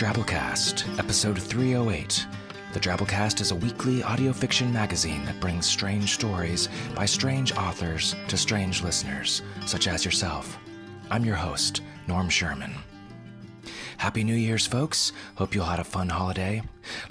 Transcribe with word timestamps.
Drabblecast, 0.00 0.98
episode 0.98 1.38
308. 1.38 2.26
The 2.72 2.80
Drabblecast 2.80 3.42
is 3.42 3.50
a 3.50 3.56
weekly 3.56 4.02
audio 4.02 4.32
fiction 4.32 4.72
magazine 4.72 5.26
that 5.26 5.38
brings 5.40 5.66
strange 5.66 6.14
stories 6.14 6.70
by 6.94 7.04
strange 7.04 7.52
authors 7.52 8.16
to 8.28 8.38
strange 8.38 8.82
listeners, 8.82 9.42
such 9.66 9.88
as 9.88 10.06
yourself. 10.06 10.56
I'm 11.10 11.22
your 11.22 11.36
host, 11.36 11.82
Norm 12.08 12.30
Sherman. 12.30 12.72
Happy 13.98 14.24
New 14.24 14.34
Year's, 14.34 14.66
folks. 14.66 15.12
Hope 15.34 15.54
you 15.54 15.60
all 15.60 15.68
had 15.68 15.80
a 15.80 15.84
fun 15.84 16.08
holiday. 16.08 16.62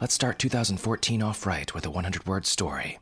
Let's 0.01 0.15
start 0.15 0.39
2014 0.39 1.21
off 1.21 1.45
right 1.45 1.71
with 1.75 1.85
a 1.85 1.91
100 1.91 2.25
word 2.25 2.47
story. 2.47 2.97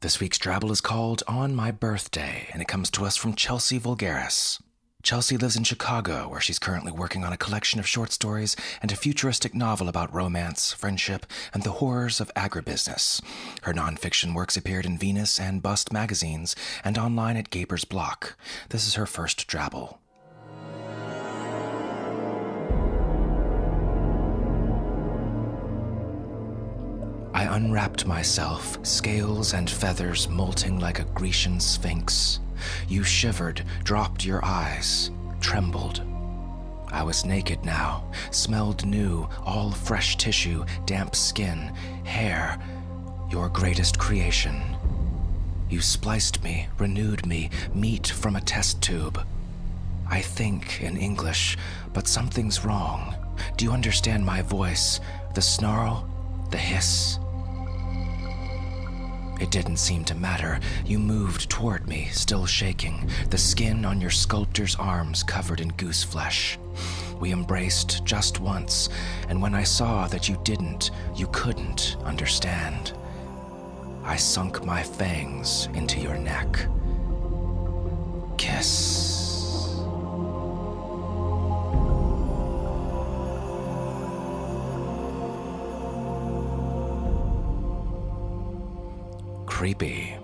This 0.00 0.18
week's 0.18 0.38
Drabble 0.40 0.72
is 0.72 0.80
called 0.80 1.22
On 1.28 1.54
My 1.54 1.70
Birthday, 1.70 2.48
and 2.52 2.60
it 2.60 2.66
comes 2.66 2.90
to 2.90 3.04
us 3.04 3.16
from 3.16 3.34
Chelsea 3.36 3.78
Vulgaris. 3.78 4.60
Chelsea 5.02 5.38
lives 5.38 5.56
in 5.56 5.64
Chicago, 5.64 6.28
where 6.28 6.40
she's 6.40 6.58
currently 6.58 6.92
working 6.92 7.24
on 7.24 7.32
a 7.32 7.38
collection 7.38 7.80
of 7.80 7.88
short 7.88 8.12
stories 8.12 8.54
and 8.82 8.92
a 8.92 8.96
futuristic 8.96 9.54
novel 9.54 9.88
about 9.88 10.12
romance, 10.12 10.72
friendship, 10.74 11.24
and 11.54 11.62
the 11.62 11.72
horrors 11.72 12.20
of 12.20 12.32
agribusiness. 12.34 13.22
Her 13.62 13.72
nonfiction 13.72 14.34
works 14.34 14.58
appeared 14.58 14.84
in 14.84 14.98
Venus 14.98 15.40
and 15.40 15.62
Bust 15.62 15.90
magazines 15.90 16.54
and 16.84 16.98
online 16.98 17.38
at 17.38 17.50
Gapers 17.50 17.86
Block. 17.86 18.36
This 18.68 18.86
is 18.86 18.94
her 18.94 19.06
first 19.06 19.48
Drabble. 19.48 19.96
I 27.32 27.44
unwrapped 27.56 28.04
myself, 28.04 28.84
scales 28.84 29.54
and 29.54 29.70
feathers 29.70 30.28
molting 30.28 30.78
like 30.78 30.98
a 30.98 31.04
Grecian 31.04 31.58
sphinx. 31.58 32.40
You 32.88 33.04
shivered, 33.04 33.62
dropped 33.84 34.24
your 34.24 34.44
eyes, 34.44 35.10
trembled. 35.40 36.02
I 36.92 37.04
was 37.04 37.24
naked 37.24 37.64
now, 37.64 38.10
smelled 38.32 38.84
new, 38.84 39.28
all 39.44 39.70
fresh 39.70 40.16
tissue, 40.16 40.64
damp 40.86 41.14
skin, 41.14 41.72
hair, 42.04 42.58
your 43.30 43.48
greatest 43.48 43.98
creation. 43.98 44.60
You 45.68 45.80
spliced 45.80 46.42
me, 46.42 46.66
renewed 46.78 47.26
me, 47.26 47.50
meat 47.72 48.08
from 48.08 48.34
a 48.34 48.40
test 48.40 48.82
tube. 48.82 49.24
I 50.10 50.20
think 50.20 50.82
in 50.82 50.96
English, 50.96 51.56
but 51.92 52.08
something's 52.08 52.64
wrong. 52.64 53.14
Do 53.56 53.64
you 53.64 53.70
understand 53.70 54.26
my 54.26 54.42
voice? 54.42 54.98
The 55.34 55.42
snarl? 55.42 56.08
The 56.50 56.58
hiss? 56.58 57.19
It 59.40 59.50
didn't 59.50 59.78
seem 59.78 60.04
to 60.04 60.14
matter. 60.14 60.60
You 60.84 60.98
moved 60.98 61.48
toward 61.48 61.88
me, 61.88 62.08
still 62.12 62.46
shaking, 62.46 63.08
the 63.30 63.38
skin 63.38 63.84
on 63.84 64.00
your 64.00 64.10
sculptor's 64.10 64.76
arms 64.76 65.22
covered 65.22 65.60
in 65.60 65.68
goose 65.70 66.04
flesh. 66.04 66.58
We 67.18 67.32
embraced 67.32 68.04
just 68.04 68.40
once, 68.40 68.88
and 69.28 69.40
when 69.40 69.54
I 69.54 69.64
saw 69.64 70.06
that 70.08 70.28
you 70.28 70.38
didn't, 70.44 70.90
you 71.16 71.26
couldn't 71.32 71.96
understand, 72.04 72.92
I 74.04 74.16
sunk 74.16 74.64
my 74.64 74.82
fangs 74.82 75.68
into 75.74 76.00
your 76.00 76.16
neck. 76.16 76.66
Kiss. 78.38 79.19
Creepy. 89.60 90.16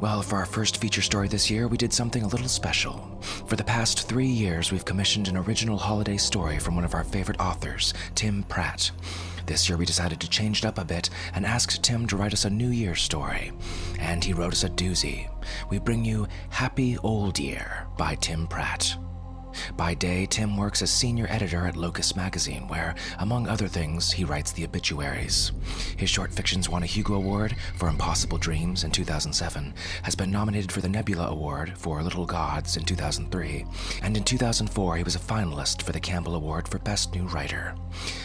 Well, 0.00 0.22
for 0.22 0.36
our 0.36 0.46
first 0.46 0.76
feature 0.76 1.02
story 1.02 1.26
this 1.26 1.50
year, 1.50 1.66
we 1.66 1.76
did 1.76 1.92
something 1.92 2.22
a 2.22 2.28
little 2.28 2.46
special. 2.46 3.20
For 3.48 3.56
the 3.56 3.64
past 3.64 4.08
three 4.08 4.28
years, 4.28 4.70
we've 4.70 4.84
commissioned 4.84 5.26
an 5.26 5.36
original 5.36 5.76
holiday 5.76 6.16
story 6.16 6.60
from 6.60 6.76
one 6.76 6.84
of 6.84 6.94
our 6.94 7.02
favorite 7.02 7.40
authors, 7.40 7.92
Tim 8.14 8.44
Pratt. 8.44 8.92
This 9.46 9.68
year, 9.68 9.76
we 9.76 9.84
decided 9.84 10.20
to 10.20 10.30
change 10.30 10.60
it 10.60 10.64
up 10.64 10.78
a 10.78 10.84
bit 10.84 11.10
and 11.34 11.44
asked 11.44 11.82
Tim 11.82 12.06
to 12.06 12.16
write 12.16 12.32
us 12.32 12.44
a 12.44 12.50
New 12.50 12.70
Year 12.70 12.94
story. 12.94 13.50
And 13.98 14.22
he 14.22 14.32
wrote 14.32 14.52
us 14.52 14.62
a 14.62 14.70
doozy. 14.70 15.28
We 15.68 15.80
bring 15.80 16.04
you 16.04 16.28
Happy 16.50 16.98
Old 16.98 17.36
Year 17.36 17.88
by 17.98 18.14
Tim 18.14 18.46
Pratt. 18.46 18.96
By 19.76 19.94
day, 19.94 20.26
Tim 20.26 20.56
works 20.56 20.82
as 20.82 20.90
senior 20.90 21.26
editor 21.28 21.66
at 21.66 21.76
Locus 21.76 22.16
Magazine, 22.16 22.68
where, 22.68 22.94
among 23.18 23.46
other 23.46 23.68
things, 23.68 24.12
he 24.12 24.24
writes 24.24 24.52
the 24.52 24.64
obituaries. 24.64 25.52
His 25.96 26.10
short 26.10 26.32
fictions 26.32 26.68
won 26.68 26.82
a 26.82 26.86
Hugo 26.86 27.14
Award 27.14 27.56
for 27.76 27.88
Impossible 27.88 28.38
Dreams 28.38 28.84
in 28.84 28.90
2007, 28.90 29.74
has 30.02 30.14
been 30.14 30.30
nominated 30.30 30.72
for 30.72 30.80
the 30.80 30.88
Nebula 30.88 31.28
Award 31.28 31.76
for 31.76 32.02
Little 32.02 32.26
Gods 32.26 32.76
in 32.76 32.84
2003, 32.84 33.64
and 34.02 34.16
in 34.16 34.24
2004 34.24 34.96
he 34.96 35.02
was 35.02 35.16
a 35.16 35.20
finalist 35.20 35.82
for 35.82 35.92
the 35.92 36.00
Campbell 36.00 36.34
Award 36.34 36.68
for 36.68 36.78
Best 36.78 37.14
New 37.14 37.26
Writer. 37.26 37.74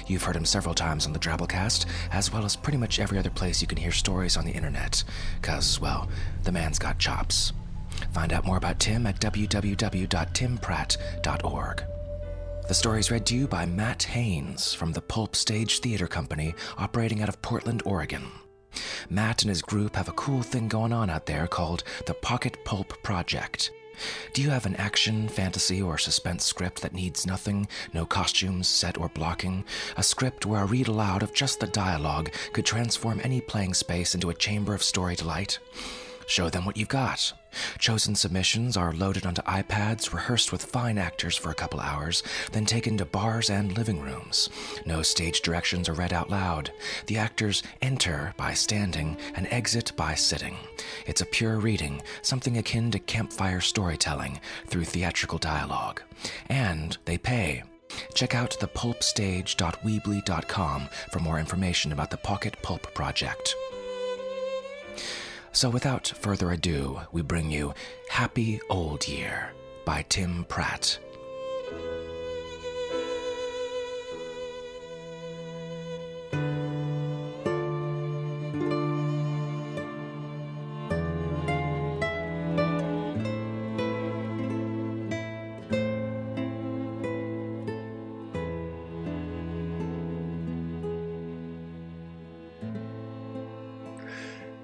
You've 0.08 0.24
heard 0.24 0.36
him 0.36 0.46
several 0.46 0.76
times 0.76 1.06
on 1.06 1.14
the 1.14 1.20
Drabblecast, 1.20 1.86
as 2.12 2.32
well 2.32 2.46
as 2.46 2.56
pretty 2.56 2.78
much 2.78 3.00
every 3.00 3.18
other 3.18 3.30
place 3.30 3.62
you 3.62 3.68
can 3.68 3.78
hear 3.78 3.92
stories 3.92 4.38
on 4.38 4.46
the 4.46 4.52
internet, 4.52 5.04
because, 5.42 5.80
well, 5.80 6.08
the 6.44 6.52
man's 6.52 6.80
got 6.80 7.00
chops. 7.00 7.54
Find 8.12 8.34
out 8.34 8.46
more 8.46 8.58
about 8.58 8.80
Tim 8.80 9.08
at 9.08 9.20
www.timpratt.org. 9.20 11.84
The 12.68 12.74
story 12.74 13.00
is 13.00 13.12
read 13.12 13.26
to 13.28 13.36
you 13.36 13.48
by 13.48 13.66
Matt 13.66 14.04
Haynes 14.04 14.74
from 14.74 14.92
the 14.92 15.02
Pulp 15.02 15.36
Stage 15.36 15.80
Theater 15.80 16.08
Company 16.08 16.56
operating 16.78 17.22
out 17.22 17.30
of 17.30 17.42
Portland, 17.42 17.82
Oregon. 17.86 18.24
Matt 19.10 19.44
and 19.44 19.50
his 19.50 19.62
group 19.62 19.96
have 19.96 20.10
a 20.10 20.14
cool 20.14 20.42
thing 20.42 20.68
going 20.68 20.92
on 20.92 21.10
out 21.10 21.28
there 21.28 21.48
called 21.48 21.84
the 22.08 22.16
Pocket 22.16 22.58
Pulp 22.66 23.02
Project. 23.04 23.72
Do 24.34 24.42
you 24.42 24.50
have 24.50 24.66
an 24.66 24.76
action, 24.76 25.30
fantasy, 25.30 25.82
or 25.82 25.98
suspense 25.98 26.44
script 26.44 26.82
that 26.82 26.94
needs 26.94 27.26
nothing, 27.26 27.68
no 27.94 28.06
costumes, 28.06 28.68
set, 28.68 28.98
or 28.98 29.10
blocking? 29.10 29.64
A 29.96 30.04
script 30.04 30.46
where 30.46 30.64
a 30.64 30.66
read 30.66 30.88
aloud 30.88 31.24
of 31.24 31.34
just 31.34 31.60
the 31.60 31.68
dialogue 31.68 32.32
could 32.52 32.66
transform 32.66 33.22
any 33.24 33.42
playing 33.42 33.74
space 33.74 34.16
into 34.16 34.30
a 34.30 34.36
chamber 34.36 34.74
of 34.74 34.84
story 34.84 35.16
delight? 35.16 35.60
Show 36.28 36.50
them 36.50 36.66
what 36.66 36.78
you've 36.78 36.90
got. 36.90 37.32
Chosen 37.80 38.16
submissions 38.16 38.78
are 38.78 38.94
loaded 38.94 39.26
onto 39.26 39.42
iPads, 39.44 40.14
rehearsed 40.14 40.52
with 40.52 40.66
fine 40.66 40.98
actors 40.98 41.36
for 41.36 41.52
a 41.52 41.56
couple 41.56 41.80
hours, 41.80 42.24
then 42.52 42.66
taken 42.66 42.98
to 42.98 43.06
bars 43.06 43.50
and 43.50 43.78
living 43.78 44.02
rooms. 44.02 44.50
No 44.86 45.02
stage 45.02 45.42
directions 45.42 45.90
are 45.90 45.94
read 45.94 46.14
out 46.14 46.30
loud. 46.30 46.72
The 47.08 47.18
actors 47.18 47.64
enter 47.82 48.34
by 48.38 48.54
standing 48.54 49.18
and 49.36 49.48
exit 49.52 49.92
by 49.96 50.16
sitting. 50.16 50.58
It's 51.06 51.22
a 51.22 51.26
pure 51.26 51.60
reading, 51.60 52.02
something 52.22 52.58
akin 52.58 52.92
to 52.92 53.00
campfire 53.00 53.62
storytelling 53.62 54.40
through 54.68 54.86
theatrical 54.86 55.38
dialogue. 55.38 56.02
And 56.50 56.98
they 57.06 57.18
pay. 57.18 57.64
Check 58.14 58.36
out 58.36 58.58
thepulpstage.weebly.com 58.60 60.90
for 61.12 61.20
more 61.20 61.40
information 61.40 61.92
about 61.92 62.12
the 62.12 62.18
Pocket 62.18 62.56
Pulp 62.62 62.94
Project. 62.94 63.56
So, 65.56 65.70
without 65.70 66.10
further 66.20 66.52
ado, 66.52 67.00
we 67.14 67.22
bring 67.22 67.50
you 67.50 67.74
Happy 68.10 68.60
Old 68.70 69.08
Year 69.08 69.54
by 69.86 70.02
Tim 70.10 70.44
Pratt. 70.50 71.00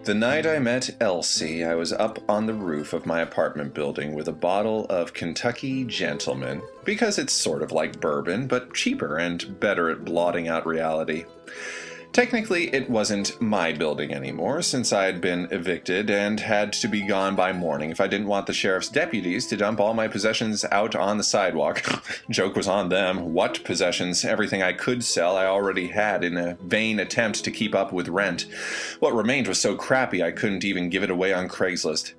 The 0.04 0.16
night 0.16 0.48
I 0.48 0.58
met 0.58 0.96
Elsie, 1.00 1.64
I 1.64 1.76
was 1.76 1.94
up 1.94 2.18
on 2.28 2.48
the 2.48 2.56
roof 2.56 2.92
of 2.94 3.06
my 3.06 3.22
apartment 3.22 3.76
building 3.76 4.16
with 4.16 4.28
a 4.28 4.34
bottle 4.34 4.88
of 4.90 5.14
Kentucky 5.14 5.84
Gentleman, 5.84 6.64
because 6.84 7.20
it's 7.20 7.32
sort 7.32 7.62
of 7.62 7.72
like 7.72 8.02
bourbon, 8.02 8.48
but 8.48 8.74
cheaper 8.74 9.18
and 9.18 9.60
better 9.60 9.92
at 9.92 10.04
blotting 10.04 10.48
out 10.48 10.66
reality. 10.66 11.26
Technically, 12.14 12.74
it 12.74 12.90
wasn't 12.90 13.40
my 13.42 13.72
building 13.72 14.14
anymore, 14.14 14.62
since 14.62 14.92
I 14.92 15.06
had 15.06 15.22
been 15.22 15.48
evicted 15.50 16.10
and 16.10 16.42
had 16.42 16.74
to 16.74 16.90
be 16.90 17.04
gone 17.04 17.38
by 17.38 17.54
morning 17.54 17.90
if 17.90 18.02
I 18.02 18.08
didn't 18.08 18.28
want 18.28 18.48
the 18.48 18.54
sheriff's 18.54 18.90
deputies 18.90 19.48
to 19.48 19.56
dump 19.56 19.80
all 19.80 19.94
my 19.94 20.10
possessions 20.10 20.66
out 20.72 20.94
on 20.94 21.18
the 21.18 21.24
sidewalk. 21.24 21.82
Joke 22.30 22.58
was 22.58 22.68
on 22.68 22.90
them. 22.90 23.34
What 23.34 23.64
possessions? 23.64 24.26
Everything 24.26 24.62
I 24.62 24.74
could 24.74 25.06
sell 25.06 25.38
I 25.38 25.46
already 25.46 25.88
had 25.88 26.26
in 26.26 26.36
a 26.36 26.56
vain 26.56 27.00
attempt 27.00 27.46
to 27.46 27.52
keep 27.52 27.74
up 27.74 27.94
with 27.94 28.10
rent. 28.10 28.46
What 29.00 29.16
remained 29.16 29.48
was 29.48 29.62
so 29.62 29.76
crappy 29.76 30.22
I 30.22 30.32
couldn't 30.32 30.66
even 30.66 30.90
give 30.90 31.04
it 31.04 31.12
away 31.12 31.32
on 31.32 31.48
Craigslist. 31.48 32.14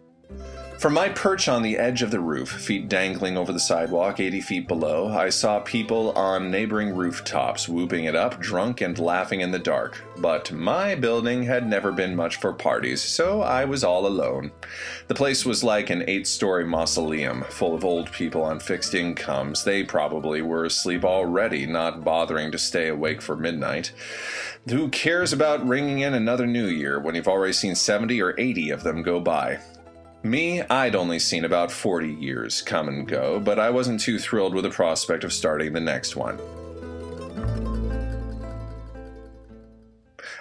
From 0.82 0.94
my 0.94 1.10
perch 1.10 1.46
on 1.46 1.62
the 1.62 1.78
edge 1.78 2.02
of 2.02 2.10
the 2.10 2.18
roof, 2.18 2.48
feet 2.48 2.88
dangling 2.88 3.36
over 3.36 3.52
the 3.52 3.60
sidewalk 3.60 4.18
80 4.18 4.40
feet 4.40 4.66
below, 4.66 5.16
I 5.16 5.28
saw 5.28 5.60
people 5.60 6.10
on 6.18 6.50
neighboring 6.50 6.96
rooftops 6.96 7.68
whooping 7.68 8.06
it 8.06 8.16
up, 8.16 8.40
drunk 8.40 8.80
and 8.80 8.98
laughing 8.98 9.42
in 9.42 9.52
the 9.52 9.60
dark. 9.60 10.02
But 10.18 10.50
my 10.50 10.96
building 10.96 11.44
had 11.44 11.68
never 11.68 11.92
been 11.92 12.16
much 12.16 12.34
for 12.34 12.52
parties, 12.52 13.00
so 13.00 13.42
I 13.42 13.64
was 13.64 13.84
all 13.84 14.08
alone. 14.08 14.50
The 15.06 15.14
place 15.14 15.46
was 15.46 15.62
like 15.62 15.88
an 15.88 16.02
eight 16.08 16.26
story 16.26 16.64
mausoleum, 16.64 17.44
full 17.44 17.76
of 17.76 17.84
old 17.84 18.10
people 18.10 18.42
on 18.42 18.58
fixed 18.58 18.92
incomes. 18.92 19.62
They 19.62 19.84
probably 19.84 20.42
were 20.42 20.64
asleep 20.64 21.04
already, 21.04 21.64
not 21.64 22.02
bothering 22.02 22.50
to 22.50 22.58
stay 22.58 22.88
awake 22.88 23.22
for 23.22 23.36
midnight. 23.36 23.92
Who 24.68 24.88
cares 24.88 25.32
about 25.32 25.64
ringing 25.64 26.00
in 26.00 26.12
another 26.12 26.48
new 26.48 26.66
year 26.66 26.98
when 26.98 27.14
you've 27.14 27.28
already 27.28 27.52
seen 27.52 27.76
70 27.76 28.20
or 28.20 28.34
80 28.36 28.70
of 28.70 28.82
them 28.82 29.02
go 29.02 29.20
by? 29.20 29.60
Me, 30.24 30.62
I'd 30.62 30.94
only 30.94 31.18
seen 31.18 31.44
about 31.44 31.72
40 31.72 32.08
years 32.08 32.62
come 32.62 32.86
and 32.86 33.08
go, 33.08 33.40
but 33.40 33.58
I 33.58 33.70
wasn't 33.70 34.00
too 34.00 34.20
thrilled 34.20 34.54
with 34.54 34.62
the 34.62 34.70
prospect 34.70 35.24
of 35.24 35.32
starting 35.32 35.72
the 35.72 35.80
next 35.80 36.14
one. 36.14 36.38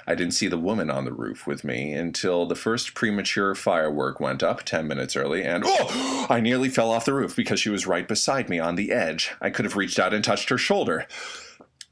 I 0.06 0.14
didn't 0.14 0.34
see 0.34 0.48
the 0.48 0.58
woman 0.58 0.92
on 0.92 1.06
the 1.06 1.14
roof 1.14 1.48
with 1.48 1.64
me 1.64 1.94
until 1.94 2.46
the 2.46 2.56
first 2.56 2.94
premature 2.94 3.56
firework 3.56 4.20
went 4.20 4.44
up 4.44 4.64
10 4.64 4.88
minutes 4.88 5.16
early, 5.16 5.44
and 5.44 5.64
oh! 5.66 6.28
I 6.30 6.42
nearly 6.42 6.70
fell 6.70 6.92
off 6.92 7.06
the 7.06 7.14
roof 7.14 7.36
because 7.36 7.60
she 7.60 7.70
was 7.70 7.88
right 7.88 8.08
beside 8.08 8.50
me 8.50 8.60
on 8.60 8.76
the 8.76 8.92
edge. 8.92 9.32
I 9.42 9.50
could 9.50 9.66
have 9.66 9.76
reached 9.76 9.98
out 9.98 10.14
and 10.14 10.24
touched 10.24 10.50
her 10.50 10.58
shoulder. 10.60 11.08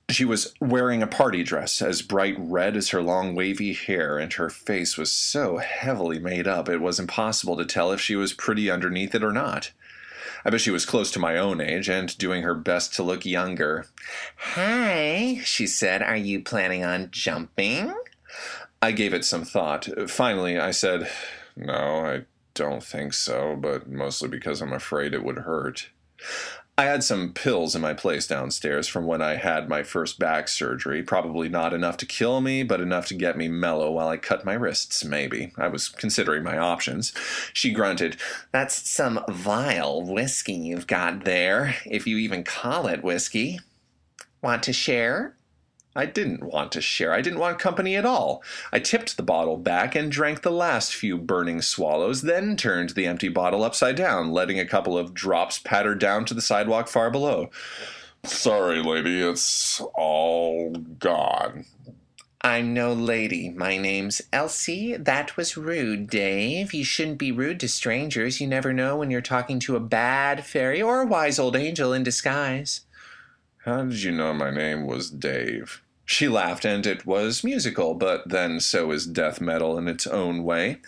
She 0.10 0.26
was 0.26 0.54
wearing 0.60 1.04
a 1.04 1.08
party 1.08 1.44
dress 1.44 1.82
as 1.82 2.02
bright 2.02 2.36
red 2.38 2.76
as 2.76 2.90
her 2.90 3.02
long 3.02 3.36
wavy 3.36 3.74
hair, 3.74 4.18
and 4.18 4.34
her 4.34 4.50
face 4.50 4.98
was 4.98 5.14
so 5.14 5.58
heavily 5.58 6.18
made 6.18 6.48
up 6.48 6.68
it 6.68 6.82
was 6.82 7.00
impossible 7.00 7.56
to 7.58 7.66
tell 7.66 7.92
if 7.92 8.02
she 8.02 8.16
was 8.16 8.34
pretty 8.34 8.72
underneath 8.72 9.14
it 9.14 9.24
or 9.24 9.32
not. 9.32 9.72
I 10.44 10.50
bet 10.50 10.62
she 10.62 10.72
was 10.72 10.86
close 10.86 11.12
to 11.12 11.20
my 11.20 11.38
own 11.38 11.62
age 11.62 11.90
and 11.90 12.18
doing 12.18 12.44
her 12.44 12.56
best 12.56 12.94
to 12.96 13.04
look 13.04 13.26
younger. 13.26 13.86
Hi, 14.38 15.42
she 15.44 15.68
said. 15.68 16.02
Are 16.02 16.18
you 16.18 16.42
planning 16.42 16.84
on 16.84 17.10
jumping? 17.12 17.94
I 18.82 18.92
gave 18.92 19.14
it 19.14 19.26
some 19.26 19.44
thought. 19.44 19.88
Finally, 20.10 20.58
I 20.58 20.72
said, 20.72 21.10
No, 21.56 22.06
I 22.06 22.26
don't 22.54 22.84
think 22.84 23.14
so, 23.14 23.56
but 23.60 23.90
mostly 23.90 24.30
because 24.30 24.62
I'm 24.62 24.74
afraid 24.74 25.14
it 25.14 25.24
would 25.24 25.40
hurt. 25.40 25.90
I 26.80 26.86
had 26.86 27.04
some 27.04 27.34
pills 27.34 27.76
in 27.76 27.82
my 27.82 27.94
place 27.94 28.26
downstairs 28.26 28.88
from 28.88 29.06
when 29.06 29.22
I 29.22 29.36
had 29.36 29.68
my 29.68 29.84
first 29.84 30.18
back 30.18 30.48
surgery. 30.48 31.04
Probably 31.04 31.50
not 31.50 31.74
enough 31.74 31.98
to 31.98 32.06
kill 32.06 32.40
me, 32.40 32.64
but 32.64 32.80
enough 32.80 33.06
to 33.08 33.16
get 33.16 33.36
me 33.36 33.50
mellow 33.50 33.92
while 33.92 34.08
I 34.08 34.16
cut 34.16 34.46
my 34.46 34.54
wrists, 34.54 35.04
maybe. 35.04 35.52
I 35.58 35.68
was 35.68 35.90
considering 35.90 36.42
my 36.42 36.58
options. 36.58 37.12
She 37.52 37.74
grunted, 37.74 38.16
That's 38.54 38.90
some 38.90 39.20
vile 39.28 40.02
whiskey 40.04 40.54
you've 40.54 40.88
got 40.88 41.26
there, 41.26 41.76
if 41.86 42.08
you 42.08 42.16
even 42.16 42.46
call 42.46 42.88
it 42.88 43.04
whiskey. 43.04 43.60
Want 44.42 44.64
to 44.64 44.72
share? 44.72 45.36
I 46.00 46.06
didn't 46.06 46.44
want 46.44 46.72
to 46.72 46.82
share. 46.82 47.12
I 47.12 47.20
didn't 47.20 47.40
want 47.40 47.60
company 47.60 47.98
at 47.98 48.06
all. 48.06 48.42
I 48.72 48.80
tipped 48.80 49.18
the 49.18 49.24
bottle 49.24 49.58
back 49.58 49.96
and 49.96 50.10
drank 50.10 50.44
the 50.44 50.50
last 50.50 50.96
few 50.96 51.18
burning 51.18 51.62
swallows, 51.62 52.22
then 52.22 52.56
turned 52.56 52.92
the 52.92 53.06
empty 53.06 53.28
bottle 53.28 53.66
upside 53.66 53.98
down, 53.98 54.32
letting 54.32 54.62
a 54.62 54.66
couple 54.66 54.98
of 54.98 55.14
drops 55.14 55.60
patter 55.60 55.96
down 55.96 56.24
to 56.26 56.34
the 56.34 56.42
sidewalk 56.42 56.88
far 56.88 57.12
below. 57.12 57.50
Sorry, 58.24 58.82
lady, 58.82 59.20
it's 59.20 59.82
all 59.94 60.72
gone. 60.72 61.66
I'm 62.40 62.74
no 62.74 62.94
lady. 62.94 63.50
My 63.50 63.78
name's 63.78 64.22
Elsie. 64.32 64.96
That 64.96 65.36
was 65.36 65.58
rude, 65.58 66.10
Dave. 66.10 66.74
You 66.74 66.86
shouldn't 66.86 67.18
be 67.18 67.34
rude 67.34 67.60
to 67.60 67.68
strangers. 67.68 68.40
You 68.40 68.48
never 68.48 68.72
know 68.72 68.96
when 68.96 69.12
you're 69.12 69.20
talking 69.20 69.60
to 69.60 69.76
a 69.76 69.82
bad 69.82 70.46
fairy 70.46 70.82
or 70.82 71.02
a 71.02 71.06
wise 71.06 71.40
old 71.40 71.58
angel 71.58 71.92
in 71.92 72.04
disguise. 72.04 72.86
How 73.66 73.84
did 73.84 74.02
you 74.02 74.14
know 74.14 74.34
my 74.34 74.50
name 74.50 74.88
was 74.88 75.10
Dave? 75.10 75.82
She 76.12 76.28
laughed, 76.28 76.66
and 76.66 76.88
it 76.88 77.06
was 77.06 77.44
musical, 77.44 77.94
but 77.94 78.28
then 78.28 78.60
so 78.62 78.90
is 78.90 79.06
death 79.06 79.40
metal 79.40 79.78
in 79.78 79.88
its 79.88 80.08
own 80.08 80.44
way. 80.44 80.80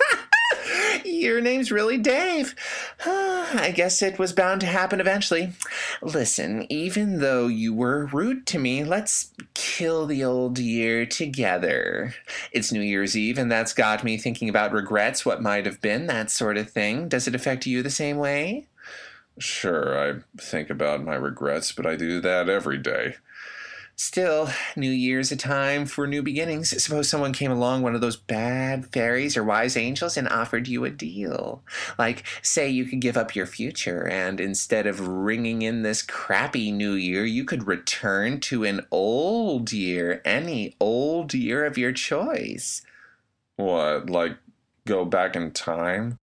Your 1.06 1.40
name's 1.40 1.72
really 1.72 2.00
Dave. 2.00 2.56
I 3.06 3.72
guess 3.76 4.02
it 4.02 4.18
was 4.18 4.34
bound 4.34 4.62
to 4.62 4.68
happen 4.68 5.00
eventually. 5.00 5.54
Listen, 6.02 6.66
even 6.72 7.20
though 7.20 7.46
you 7.46 7.72
were 7.72 8.08
rude 8.08 8.48
to 8.48 8.58
me, 8.58 8.84
let's 8.84 9.32
kill 9.54 10.08
the 10.08 10.24
old 10.24 10.58
year 10.58 11.06
together. 11.06 12.16
It's 12.52 12.72
New 12.72 12.82
Year's 12.82 13.16
Eve, 13.16 13.38
and 13.38 13.52
that's 13.52 13.74
got 13.74 14.04
me 14.04 14.18
thinking 14.18 14.50
about 14.50 14.74
regrets, 14.74 15.24
what 15.24 15.40
might 15.40 15.68
have 15.68 15.82
been, 15.82 16.08
that 16.08 16.32
sort 16.32 16.58
of 16.58 16.72
thing. 16.72 17.08
Does 17.08 17.28
it 17.28 17.36
affect 17.36 17.68
you 17.68 17.84
the 17.84 17.92
same 17.92 18.18
way? 18.18 18.66
Sure, 19.38 19.98
I 19.98 20.22
think 20.42 20.72
about 20.72 21.04
my 21.04 21.16
regrets, 21.16 21.72
but 21.72 21.86
I 21.86 21.96
do 21.96 22.22
that 22.22 22.50
every 22.50 22.80
day. 22.80 23.18
Still, 24.04 24.50
New 24.76 24.90
Year's 24.90 25.32
a 25.32 25.36
time 25.36 25.86
for 25.86 26.08
new 26.08 26.24
beginnings. 26.24 26.84
Suppose 26.84 27.08
someone 27.08 27.34
came 27.34 27.52
along, 27.52 27.84
one 27.84 27.94
of 27.94 28.02
those 28.02 28.16
bad 28.16 28.88
fairies 28.88 29.38
or 29.38 29.44
wise 29.44 29.78
angels, 29.78 30.18
and 30.18 30.28
offered 30.28 30.68
you 30.68 30.84
a 30.84 30.90
deal. 30.90 31.62
Like, 32.00 32.24
say 32.42 32.68
you 32.68 32.86
could 32.86 33.00
give 33.00 33.16
up 33.16 33.36
your 33.36 33.46
future, 33.46 34.08
and 34.08 34.42
instead 34.42 34.88
of 34.88 35.08
ringing 35.08 35.62
in 35.62 35.84
this 35.84 36.02
crappy 36.02 36.72
new 36.72 36.94
year, 36.94 37.24
you 37.24 37.46
could 37.46 37.68
return 37.68 38.40
to 38.40 38.64
an 38.64 38.88
old 38.90 39.72
year, 39.72 40.20
any 40.26 40.76
old 40.80 41.36
year 41.36 41.64
of 41.64 41.78
your 41.78 41.92
choice. 41.92 42.82
What, 43.58 44.10
like 44.10 44.36
go 44.88 45.06
back 45.06 45.36
in 45.36 45.52
time? 45.52 46.18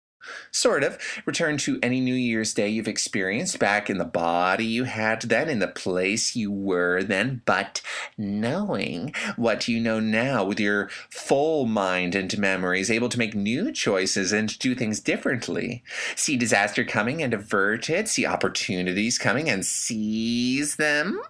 Sort 0.50 0.82
of. 0.82 0.98
Return 1.24 1.58
to 1.58 1.78
any 1.82 2.00
New 2.00 2.14
Year's 2.14 2.54
Day 2.54 2.68
you've 2.68 2.88
experienced, 2.88 3.58
back 3.58 3.90
in 3.90 3.98
the 3.98 4.04
body 4.04 4.64
you 4.64 4.84
had 4.84 5.22
then, 5.22 5.48
in 5.48 5.58
the 5.58 5.68
place 5.68 6.36
you 6.36 6.50
were 6.50 7.02
then, 7.02 7.42
but 7.44 7.82
knowing 8.16 9.14
what 9.36 9.68
you 9.68 9.80
know 9.80 10.00
now 10.00 10.44
with 10.44 10.60
your 10.60 10.88
full 11.10 11.66
mind 11.66 12.14
and 12.14 12.36
memories, 12.38 12.90
able 12.90 13.08
to 13.08 13.18
make 13.18 13.34
new 13.34 13.72
choices 13.72 14.32
and 14.32 14.58
do 14.58 14.74
things 14.74 15.00
differently. 15.00 15.82
See 16.14 16.36
disaster 16.36 16.84
coming 16.84 17.22
and 17.22 17.34
avert 17.34 17.90
it, 17.90 18.08
see 18.08 18.26
opportunities 18.26 19.18
coming 19.18 19.48
and 19.48 19.64
seize 19.64 20.76
them. 20.76 21.20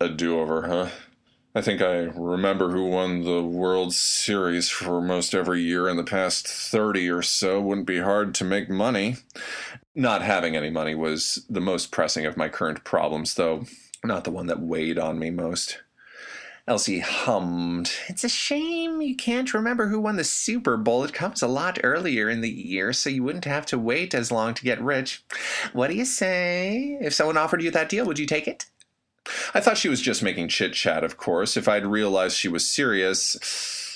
A 0.00 0.08
do 0.08 0.38
over, 0.38 0.66
huh? 0.66 0.88
I 1.56 1.60
think 1.60 1.80
I 1.80 1.98
remember 2.16 2.70
who 2.70 2.86
won 2.86 3.22
the 3.22 3.40
World 3.40 3.94
Series 3.94 4.68
for 4.68 5.00
most 5.00 5.36
every 5.36 5.62
year 5.62 5.88
in 5.88 5.96
the 5.96 6.02
past 6.02 6.48
30 6.48 7.08
or 7.08 7.22
so. 7.22 7.60
Wouldn't 7.60 7.86
be 7.86 8.00
hard 8.00 8.34
to 8.36 8.44
make 8.44 8.68
money. 8.68 9.18
Not 9.94 10.22
having 10.22 10.56
any 10.56 10.70
money 10.70 10.96
was 10.96 11.46
the 11.48 11.60
most 11.60 11.92
pressing 11.92 12.26
of 12.26 12.36
my 12.36 12.48
current 12.48 12.82
problems, 12.82 13.34
though 13.34 13.66
not 14.02 14.24
the 14.24 14.32
one 14.32 14.46
that 14.46 14.62
weighed 14.62 14.98
on 14.98 15.16
me 15.20 15.30
most. 15.30 15.78
Elsie 16.66 17.00
hummed. 17.00 17.92
It's 18.08 18.24
a 18.24 18.28
shame 18.28 19.00
you 19.00 19.14
can't 19.14 19.54
remember 19.54 19.86
who 19.86 20.00
won 20.00 20.16
the 20.16 20.24
Super 20.24 20.76
Bowl. 20.76 21.04
It 21.04 21.12
comes 21.12 21.40
a 21.40 21.46
lot 21.46 21.78
earlier 21.84 22.28
in 22.28 22.40
the 22.40 22.50
year, 22.50 22.92
so 22.92 23.10
you 23.10 23.22
wouldn't 23.22 23.44
have 23.44 23.66
to 23.66 23.78
wait 23.78 24.12
as 24.12 24.32
long 24.32 24.54
to 24.54 24.64
get 24.64 24.82
rich. 24.82 25.22
What 25.72 25.88
do 25.88 25.94
you 25.94 26.06
say? 26.06 26.98
If 27.00 27.14
someone 27.14 27.36
offered 27.36 27.62
you 27.62 27.70
that 27.70 27.90
deal, 27.90 28.06
would 28.06 28.18
you 28.18 28.26
take 28.26 28.48
it? 28.48 28.66
I 29.54 29.60
thought 29.60 29.78
she 29.78 29.88
was 29.88 30.00
just 30.00 30.22
making 30.22 30.48
chit 30.48 30.74
chat, 30.74 31.04
of 31.04 31.16
course. 31.16 31.56
If 31.56 31.68
I'd 31.68 31.86
realized 31.86 32.36
she 32.36 32.48
was 32.48 32.66
serious. 32.66 33.90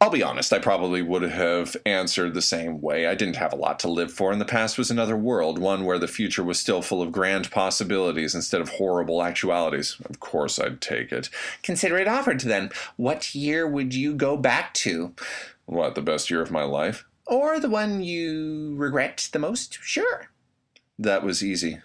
I'll 0.00 0.10
be 0.10 0.22
honest, 0.22 0.52
I 0.52 0.58
probably 0.58 1.00
would 1.00 1.22
have 1.22 1.76
answered 1.86 2.34
the 2.34 2.42
same 2.42 2.82
way. 2.82 3.06
I 3.06 3.14
didn't 3.14 3.36
have 3.36 3.54
a 3.54 3.56
lot 3.56 3.78
to 3.78 3.88
live 3.88 4.12
for, 4.12 4.32
and 4.32 4.40
the 4.40 4.44
past 4.44 4.76
was 4.76 4.90
another 4.90 5.16
world, 5.16 5.58
one 5.58 5.84
where 5.84 5.98
the 5.98 6.08
future 6.08 6.42
was 6.42 6.60
still 6.60 6.82
full 6.82 7.00
of 7.00 7.12
grand 7.12 7.50
possibilities 7.50 8.34
instead 8.34 8.60
of 8.60 8.68
horrible 8.70 9.22
actualities. 9.22 9.96
Of 10.04 10.20
course, 10.20 10.58
I'd 10.58 10.82
take 10.82 11.10
it. 11.10 11.30
Consider 11.62 11.96
it 11.96 12.08
offered 12.08 12.40
then. 12.40 12.70
What 12.96 13.34
year 13.34 13.66
would 13.66 13.94
you 13.94 14.14
go 14.14 14.36
back 14.36 14.74
to? 14.74 15.14
What, 15.64 15.94
the 15.94 16.02
best 16.02 16.28
year 16.28 16.42
of 16.42 16.50
my 16.50 16.64
life? 16.64 17.06
Or 17.26 17.58
the 17.58 17.70
one 17.70 18.02
you 18.02 18.74
regret 18.76 19.30
the 19.32 19.38
most? 19.38 19.78
Sure. 19.80 20.28
That 20.98 21.24
was 21.24 21.42
easy. 21.42 21.80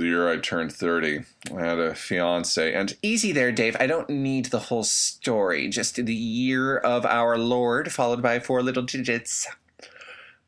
The 0.00 0.06
year 0.06 0.32
I 0.32 0.38
turned 0.38 0.72
30, 0.72 1.24
I 1.54 1.60
had 1.60 1.78
a 1.78 1.94
fiance, 1.94 2.72
and 2.72 2.96
Easy 3.02 3.32
there, 3.32 3.52
Dave. 3.52 3.76
I 3.78 3.86
don't 3.86 4.08
need 4.08 4.46
the 4.46 4.58
whole 4.58 4.82
story. 4.82 5.68
Just 5.68 5.96
the 5.96 6.14
year 6.14 6.78
of 6.78 7.04
our 7.04 7.36
Lord, 7.36 7.92
followed 7.92 8.22
by 8.22 8.38
four 8.38 8.62
little 8.62 8.82
digits. 8.82 9.46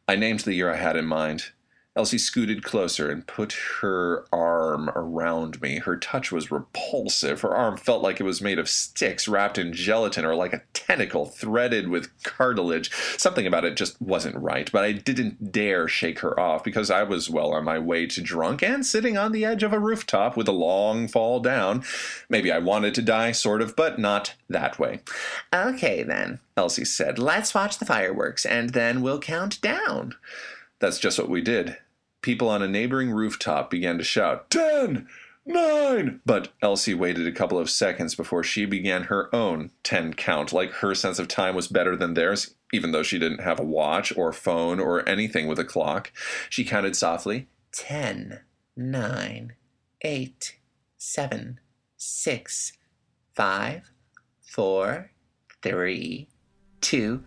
I 0.09 0.17
named 0.17 0.41
the 0.41 0.55
year 0.55 0.73
I 0.73 0.77
had 0.77 0.97
in 0.97 1.05
mind. 1.05 1.51
Elsie 1.95 2.17
scooted 2.17 2.63
closer 2.63 3.11
and 3.11 3.27
put 3.27 3.53
her 3.83 4.25
arm 4.33 4.89
around 4.97 5.61
me. 5.61 5.79
Her 5.79 5.99
touch 5.99 6.33
was 6.33 6.51
repulsive. 6.51 7.43
Her 7.43 7.55
arm 7.55 7.77
felt 7.77 8.03
like 8.03 8.19
it 8.19 8.25
was 8.25 8.41
made 8.41 8.59
of 8.59 8.71
sticks 8.71 9.29
wrapped 9.29 9.59
in 9.59 9.75
gelatin 9.75 10.25
or 10.25 10.35
like 10.35 10.55
a 10.55 10.63
tentacle 10.73 11.27
threaded 11.27 11.89
with 11.89 12.11
cartilage. 12.23 12.91
Something 13.19 13.47
about 13.47 13.67
it 13.67 13.77
just 13.77 14.01
wasn't 14.01 14.37
right, 14.37 14.73
but 14.73 14.85
I 14.85 14.93
didn't 14.93 15.53
dare 15.53 15.87
shake 15.87 16.21
her 16.21 16.39
off 16.41 16.65
because 16.65 16.91
I 16.91 17.03
was 17.03 17.29
well 17.29 17.53
on 17.53 17.65
my 17.65 17.79
way 17.79 18.07
to 18.07 18.23
drunk 18.23 18.63
and 18.63 18.87
sitting 18.87 19.19
on 19.19 19.33
the 19.33 19.45
edge 19.45 19.63
of 19.63 19.75
a 19.75 19.79
rooftop 19.79 20.35
with 20.35 20.49
a 20.49 20.53
long 20.53 21.09
fall 21.09 21.41
down. 21.41 21.85
Maybe 22.31 22.51
I 22.51 22.59
wanted 22.59 22.95
to 22.95 23.03
die, 23.03 23.33
sort 23.33 23.61
of, 23.61 23.77
but 23.77 23.99
not 23.99 24.35
that 24.49 24.79
way. 24.79 25.01
Okay, 25.53 26.03
then, 26.03 26.39
Elsie 26.57 26.87
said. 26.87 27.19
Let's 27.19 27.53
watch 27.53 27.77
the 27.77 27.85
fireworks, 27.85 28.47
and 28.47 28.71
then 28.71 29.03
we'll 29.03 29.21
count 29.21 29.61
down. 29.61 30.15
That's 30.83 30.99
just 30.99 31.17
what 31.17 31.31
we 31.31 31.41
did. 31.41 31.77
People 32.23 32.49
on 32.49 32.61
a 32.61 32.67
neighboring 32.67 33.13
rooftop 33.13 33.71
began 33.71 33.99
to 33.99 34.05
shout, 34.05 34.51
Ten! 34.51 35.07
Nine! 35.47 36.21
But 36.27 36.53
Elsie 36.61 36.93
waited 36.93 37.25
a 37.25 37.33
couple 37.33 37.57
of 37.57 37.71
seconds 37.71 38.17
before 38.17 38.43
she 38.43 38.65
began 38.65 39.05
her 39.05 39.33
own 39.33 39.71
ten 39.85 40.13
count, 40.13 40.53
like 40.53 40.73
her 40.73 40.93
sense 40.97 41.21
of 41.21 41.29
time 41.29 41.55
was 41.55 41.69
better 41.69 41.95
than 41.95 42.15
theirs, 42.15 42.57
even 42.73 42.91
though 42.91 43.05
she 43.05 43.21
didn't 43.21 43.43
have 43.43 43.61
a 43.61 43.65
watch 43.65 44.13
or 44.17 44.33
phone 44.33 44.81
or 44.81 45.09
anything 45.09 45.47
with 45.47 45.61
a 45.61 45.65
clock. 45.65 46.11
She 46.51 46.65
counted 46.65 46.97
softly, 46.97 47.47
Ten, 47.71 48.41
nine, 48.77 49.53
eight, 50.01 50.59
seven, 50.97 51.61
six, 51.97 52.73
five, 53.37 53.93
four, 54.41 55.13
three, 55.63 56.29
two, 56.81 57.23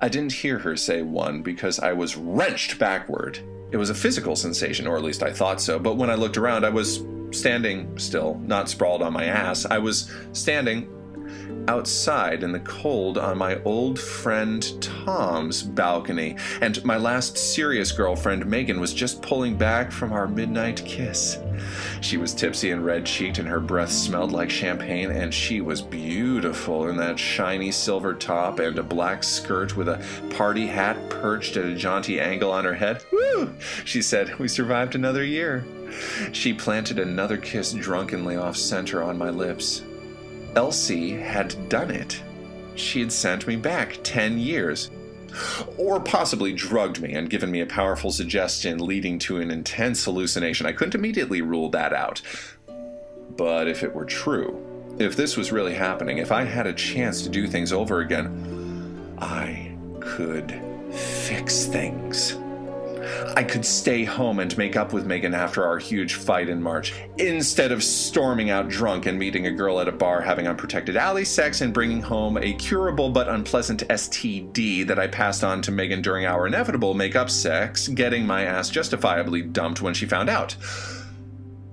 I 0.00 0.08
didn't 0.08 0.32
hear 0.32 0.58
her 0.58 0.76
say 0.76 1.02
one 1.02 1.42
because 1.42 1.80
I 1.80 1.92
was 1.92 2.16
wrenched 2.16 2.78
backward. 2.78 3.40
It 3.72 3.76
was 3.76 3.90
a 3.90 3.94
physical 3.94 4.36
sensation, 4.36 4.86
or 4.86 4.96
at 4.96 5.02
least 5.02 5.22
I 5.22 5.32
thought 5.32 5.60
so, 5.60 5.78
but 5.78 5.96
when 5.96 6.08
I 6.08 6.14
looked 6.14 6.36
around, 6.36 6.64
I 6.64 6.70
was 6.70 7.04
standing 7.32 7.98
still, 7.98 8.40
not 8.44 8.68
sprawled 8.68 9.02
on 9.02 9.12
my 9.12 9.24
ass. 9.24 9.66
I 9.66 9.78
was 9.78 10.10
standing 10.32 10.88
outside 11.68 12.42
in 12.42 12.52
the 12.52 12.60
cold 12.60 13.18
on 13.18 13.36
my 13.36 13.60
old 13.64 14.00
friend 14.00 14.66
Tom's 14.80 15.62
balcony, 15.62 16.36
and 16.60 16.82
my 16.84 16.96
last 16.96 17.36
serious 17.36 17.92
girlfriend 17.92 18.46
Megan 18.46 18.80
was 18.80 18.94
just 18.94 19.22
pulling 19.22 19.56
back 19.56 19.92
from 19.92 20.12
our 20.12 20.26
midnight 20.26 20.82
kiss. 20.84 21.38
She 22.00 22.16
was 22.16 22.34
tipsy 22.34 22.70
and 22.70 22.84
red 22.84 23.04
cheeked, 23.04 23.38
and 23.38 23.48
her 23.48 23.60
breath 23.60 23.90
smelled 23.90 24.32
like 24.32 24.50
champagne, 24.50 25.10
and 25.10 25.32
she 25.32 25.60
was 25.60 25.82
beautiful 25.82 26.88
in 26.88 26.96
that 26.96 27.18
shiny 27.18 27.70
silver 27.70 28.14
top 28.14 28.58
and 28.58 28.78
a 28.78 28.82
black 28.82 29.22
skirt 29.24 29.76
with 29.76 29.88
a 29.88 30.04
party 30.30 30.66
hat 30.66 30.96
perched 31.10 31.56
at 31.56 31.64
a 31.64 31.74
jaunty 31.74 32.20
angle 32.20 32.52
on 32.52 32.64
her 32.64 32.74
head. 32.74 33.04
Woo! 33.12 33.54
She 33.84 34.02
said, 34.02 34.38
We 34.38 34.48
survived 34.48 34.94
another 34.94 35.24
year. 35.24 35.64
She 36.32 36.52
planted 36.52 36.98
another 36.98 37.36
kiss 37.36 37.72
drunkenly 37.72 38.36
off 38.36 38.56
center 38.56 39.02
on 39.02 39.18
my 39.18 39.30
lips. 39.30 39.82
Elsie 40.54 41.12
had 41.12 41.68
done 41.68 41.90
it. 41.90 42.22
She 42.74 43.00
had 43.00 43.12
sent 43.12 43.46
me 43.46 43.56
back 43.56 43.98
10 44.02 44.38
years. 44.38 44.90
Or 45.76 46.00
possibly 46.00 46.52
drugged 46.52 47.00
me 47.00 47.12
and 47.14 47.28
given 47.28 47.50
me 47.50 47.60
a 47.60 47.66
powerful 47.66 48.10
suggestion 48.10 48.78
leading 48.78 49.18
to 49.20 49.38
an 49.38 49.50
intense 49.50 50.04
hallucination. 50.04 50.66
I 50.66 50.72
couldn't 50.72 50.94
immediately 50.94 51.42
rule 51.42 51.68
that 51.70 51.92
out. 51.92 52.22
But 53.36 53.68
if 53.68 53.82
it 53.82 53.94
were 53.94 54.06
true, 54.06 54.64
if 54.98 55.16
this 55.16 55.36
was 55.36 55.52
really 55.52 55.74
happening, 55.74 56.18
if 56.18 56.32
I 56.32 56.44
had 56.44 56.66
a 56.66 56.72
chance 56.72 57.22
to 57.22 57.28
do 57.28 57.46
things 57.46 57.72
over 57.72 58.00
again, 58.00 59.14
I 59.18 59.76
could 60.00 60.60
fix 60.90 61.66
things. 61.66 62.36
I 63.34 63.42
could 63.42 63.64
stay 63.64 64.04
home 64.04 64.38
and 64.38 64.56
make 64.58 64.76
up 64.76 64.92
with 64.92 65.06
Megan 65.06 65.34
after 65.34 65.64
our 65.64 65.78
huge 65.78 66.14
fight 66.14 66.48
in 66.48 66.62
March, 66.62 66.94
instead 67.18 67.72
of 67.72 67.82
storming 67.82 68.50
out 68.50 68.68
drunk 68.68 69.06
and 69.06 69.18
meeting 69.18 69.46
a 69.46 69.50
girl 69.50 69.80
at 69.80 69.88
a 69.88 69.92
bar 69.92 70.20
having 70.20 70.46
unprotected 70.46 70.96
alley 70.96 71.24
sex 71.24 71.60
and 71.60 71.72
bringing 71.72 72.02
home 72.02 72.36
a 72.36 72.52
curable 72.54 73.10
but 73.10 73.28
unpleasant 73.28 73.86
STD 73.88 74.86
that 74.86 74.98
I 74.98 75.06
passed 75.06 75.44
on 75.44 75.62
to 75.62 75.70
Megan 75.70 76.02
during 76.02 76.26
our 76.26 76.46
inevitable 76.46 76.94
make-up 76.94 77.30
sex, 77.30 77.88
getting 77.88 78.26
my 78.26 78.44
ass 78.44 78.70
justifiably 78.70 79.42
dumped 79.42 79.82
when 79.82 79.94
she 79.94 80.06
found 80.06 80.28
out. 80.28 80.56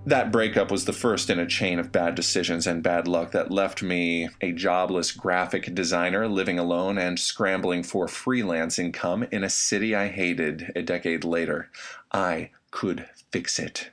That 0.08 0.32
breakup 0.32 0.70
was 0.70 0.86
the 0.86 0.94
first 0.94 1.32
in 1.32 1.40
a 1.40 1.48
chain 1.48 1.80
of 1.80 1.92
bad 1.92 2.14
decisions 2.14 2.68
and 2.68 2.84
bad 2.84 3.08
luck 3.08 3.32
that 3.32 3.50
left 3.50 3.82
me 3.82 4.30
a 4.40 4.52
jobless 4.52 5.12
graphic 5.12 5.74
designer 5.74 6.28
living 6.28 6.60
alone 6.60 7.00
and 7.00 7.20
scrambling 7.20 7.82
for 7.82 8.08
freelance 8.08 8.78
income 8.78 9.24
in 9.32 9.44
a 9.44 9.50
city 9.50 9.96
I 9.96 10.10
hated 10.10 10.72
a 10.76 10.84
decade 10.84 11.24
later. 11.24 11.72
I 12.12 12.52
could 12.70 13.08
fix 13.32 13.58
it. 13.58 13.90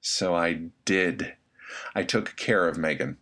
So 0.00 0.36
I 0.36 0.66
did. 0.84 1.34
I 1.92 2.04
took 2.04 2.36
care 2.36 2.68
of 2.68 2.78
Megan. 2.78 3.16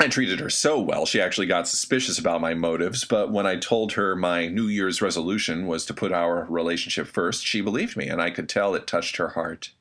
I 0.00 0.08
treated 0.08 0.40
her 0.40 0.50
so 0.50 0.80
well, 0.80 1.04
she 1.04 1.20
actually 1.20 1.46
got 1.46 1.68
suspicious 1.68 2.18
about 2.18 2.40
my 2.40 2.54
motives, 2.54 3.04
but 3.04 3.30
when 3.30 3.46
I 3.46 3.56
told 3.56 3.92
her 3.92 4.16
my 4.16 4.46
New 4.46 4.68
Year's 4.68 5.02
resolution 5.02 5.66
was 5.66 5.84
to 5.86 5.94
put 5.94 6.12
our 6.12 6.46
relationship 6.48 7.08
first, 7.08 7.44
she 7.44 7.60
believed 7.60 7.96
me, 7.96 8.08
and 8.08 8.22
I 8.22 8.30
could 8.30 8.48
tell 8.48 8.74
it 8.74 8.86
touched 8.86 9.16
her 9.16 9.30
heart. 9.30 9.72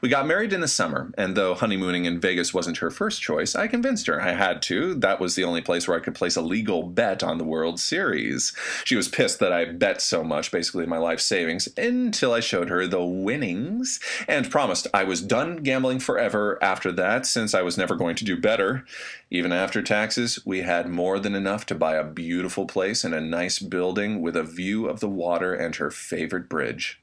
We 0.00 0.08
got 0.08 0.26
married 0.26 0.52
in 0.52 0.60
the 0.60 0.68
summer, 0.68 1.12
and 1.16 1.36
though 1.36 1.54
honeymooning 1.54 2.04
in 2.04 2.20
Vegas 2.20 2.52
wasn't 2.52 2.78
her 2.78 2.90
first 2.90 3.22
choice, 3.22 3.54
I 3.54 3.66
convinced 3.66 4.06
her 4.06 4.20
I 4.20 4.32
had 4.32 4.62
to. 4.62 4.94
That 4.94 5.20
was 5.20 5.34
the 5.34 5.44
only 5.44 5.60
place 5.60 5.86
where 5.86 5.96
I 5.96 6.00
could 6.00 6.14
place 6.14 6.36
a 6.36 6.42
legal 6.42 6.82
bet 6.82 7.22
on 7.22 7.38
the 7.38 7.44
World 7.44 7.80
Series. 7.80 8.52
She 8.84 8.96
was 8.96 9.08
pissed 9.08 9.40
that 9.40 9.52
I 9.52 9.64
bet 9.66 10.00
so 10.00 10.24
much, 10.24 10.50
basically 10.50 10.86
my 10.86 10.98
life 10.98 11.20
savings, 11.20 11.68
until 11.76 12.32
I 12.32 12.40
showed 12.40 12.68
her 12.68 12.86
the 12.86 13.04
winnings 13.04 14.00
and 14.28 14.50
promised 14.50 14.86
I 14.94 15.04
was 15.04 15.20
done 15.20 15.56
gambling 15.58 16.00
forever 16.00 16.58
after 16.62 16.92
that, 16.92 17.26
since 17.26 17.54
I 17.54 17.62
was 17.62 17.78
never 17.78 17.96
going 17.96 18.16
to 18.16 18.24
do 18.24 18.40
better. 18.40 18.84
Even 19.30 19.52
after 19.52 19.82
taxes, 19.82 20.38
we 20.44 20.62
had 20.62 20.88
more 20.88 21.18
than 21.18 21.34
enough 21.34 21.66
to 21.66 21.74
buy 21.74 21.96
a 21.96 22.04
beautiful 22.04 22.66
place 22.66 23.04
and 23.04 23.14
a 23.14 23.20
nice 23.20 23.58
building 23.58 24.20
with 24.20 24.36
a 24.36 24.42
view 24.42 24.86
of 24.86 25.00
the 25.00 25.08
water 25.08 25.54
and 25.54 25.76
her 25.76 25.90
favorite 25.90 26.48
bridge. 26.48 27.01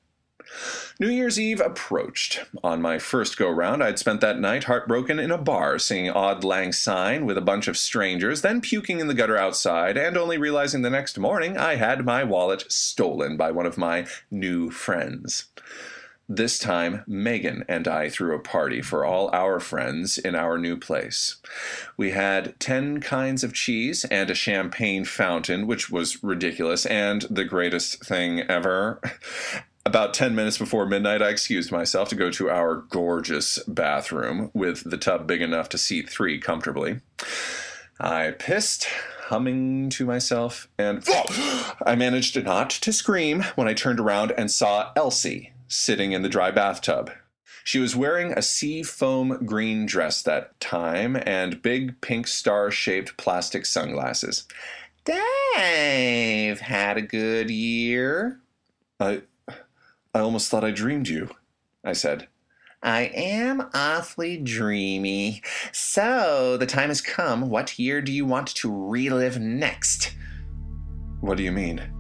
New 1.00 1.10
Year's 1.10 1.39
Eve 1.39 1.62
approached. 1.62 2.46
On 2.63 2.82
my 2.82 3.00
first 3.00 3.38
go 3.38 3.50
round, 3.50 3.84
I'd 3.84 4.00
spent 4.00 4.22
that 4.22 4.39
night 4.39 4.65
heartbroken 4.65 5.20
in 5.20 5.32
a 5.32 5.38
bar, 5.38 5.79
singing 5.79 6.12
Auld 6.12 6.44
Lang 6.44 6.74
Syne 6.74 7.25
with 7.25 7.38
a 7.38 7.41
bunch 7.41 7.68
of 7.68 7.77
strangers, 7.77 8.41
then 8.41 8.60
puking 8.60 9.00
in 9.00 9.08
the 9.08 9.13
gutter 9.13 9.38
outside, 9.38 9.98
and 9.98 10.18
only 10.18 10.38
realizing 10.38 10.82
the 10.82 10.89
next 10.89 11.18
morning 11.18 11.58
I 11.58 11.75
had 11.75 12.06
my 12.06 12.24
wallet 12.24 12.72
stolen 12.72 13.38
by 13.38 13.51
one 13.51 13.65
of 13.65 13.77
my 13.77 14.08
new 14.29 14.70
friends. 14.72 15.46
This 16.32 16.60
time, 16.60 17.03
Megan 17.08 17.65
and 17.68 17.88
I 17.88 18.08
threw 18.08 18.36
a 18.36 18.39
party 18.39 18.84
for 18.84 19.03
all 19.03 19.32
our 19.34 19.60
friends 19.60 20.20
in 20.20 20.36
our 20.36 20.60
new 20.60 20.77
place. 20.77 21.38
We 21.98 22.12
had 22.12 22.60
10 22.60 23.00
kinds 23.00 23.44
of 23.44 23.53
cheese 23.53 24.06
and 24.06 24.29
a 24.29 24.36
champagne 24.36 25.06
fountain, 25.06 25.65
which 25.65 25.89
was 25.89 26.24
ridiculous 26.24 26.86
and 26.86 27.24
the 27.32 27.46
greatest 27.46 28.06
thing 28.06 28.41
ever. 28.41 29.01
About 29.89 30.13
10 30.13 30.36
minutes 30.36 30.60
before 30.60 30.86
midnight, 30.86 31.24
I 31.24 31.29
excused 31.29 31.72
myself 31.72 32.10
to 32.10 32.15
go 32.15 32.29
to 32.29 32.48
our 32.48 32.75
gorgeous 32.75 33.58
bathroom 33.67 34.51
with 34.53 34.88
the 34.88 34.98
tub 34.98 35.25
big 35.25 35.41
enough 35.41 35.67
to 35.69 35.79
seat 35.79 36.08
three 36.08 36.38
comfortably. 36.38 37.00
I 38.00 38.36
pissed, 38.38 38.84
humming 39.29 39.89
to 39.89 40.05
myself, 40.05 40.69
and 40.77 41.03
I 41.88 41.96
managed 41.96 42.41
not 42.43 42.69
to 42.69 42.93
scream 42.93 43.46
when 43.55 43.67
I 43.67 43.74
turned 43.74 44.00
around 44.00 44.31
and 44.34 44.51
saw 44.51 44.91
Elsie 44.96 45.53
sitting 45.67 46.12
in 46.12 46.22
the 46.22 46.29
dry 46.29 46.51
bathtub. 46.51 47.10
She 47.63 47.79
was 47.79 47.96
wearing 47.96 48.34
a 48.34 48.43
sea 48.43 48.84
foam 48.84 49.43
green 49.43 49.88
dress 49.88 50.22
that 50.22 50.60
time 50.60 51.17
and 51.25 51.63
big 51.63 52.00
pink 52.00 52.27
star 52.27 52.69
shaped 52.69 53.17
plastic 53.17 53.65
sunglasses. 53.65 54.48
Dave 55.03 56.60
had 56.60 56.98
a 56.98 57.01
good 57.01 57.50
year. 57.50 58.39
I 59.00 59.24
I 60.13 60.20
almost 60.20 60.50
thought 60.50 60.63
I 60.63 60.72
dreamed 60.72 61.08
you, 61.08 61.30
I 61.84 61.94
said. 61.94 62.28
I 62.82 63.12
am 63.13 63.70
awfully 63.74 64.38
dreamy. 64.38 65.42
So, 65.72 66.58
the 66.58 66.66
time 66.66 66.88
has 66.88 67.01
come. 67.01 67.50
What 67.50 67.78
year 67.78 68.01
do 68.01 68.12
you 68.12 68.25
want 68.25 68.48
to 68.56 68.89
relive 68.89 69.39
next? 69.39 70.16
What 71.20 71.38
do 71.38 71.44
you 71.44 71.51
mean? 71.51 71.99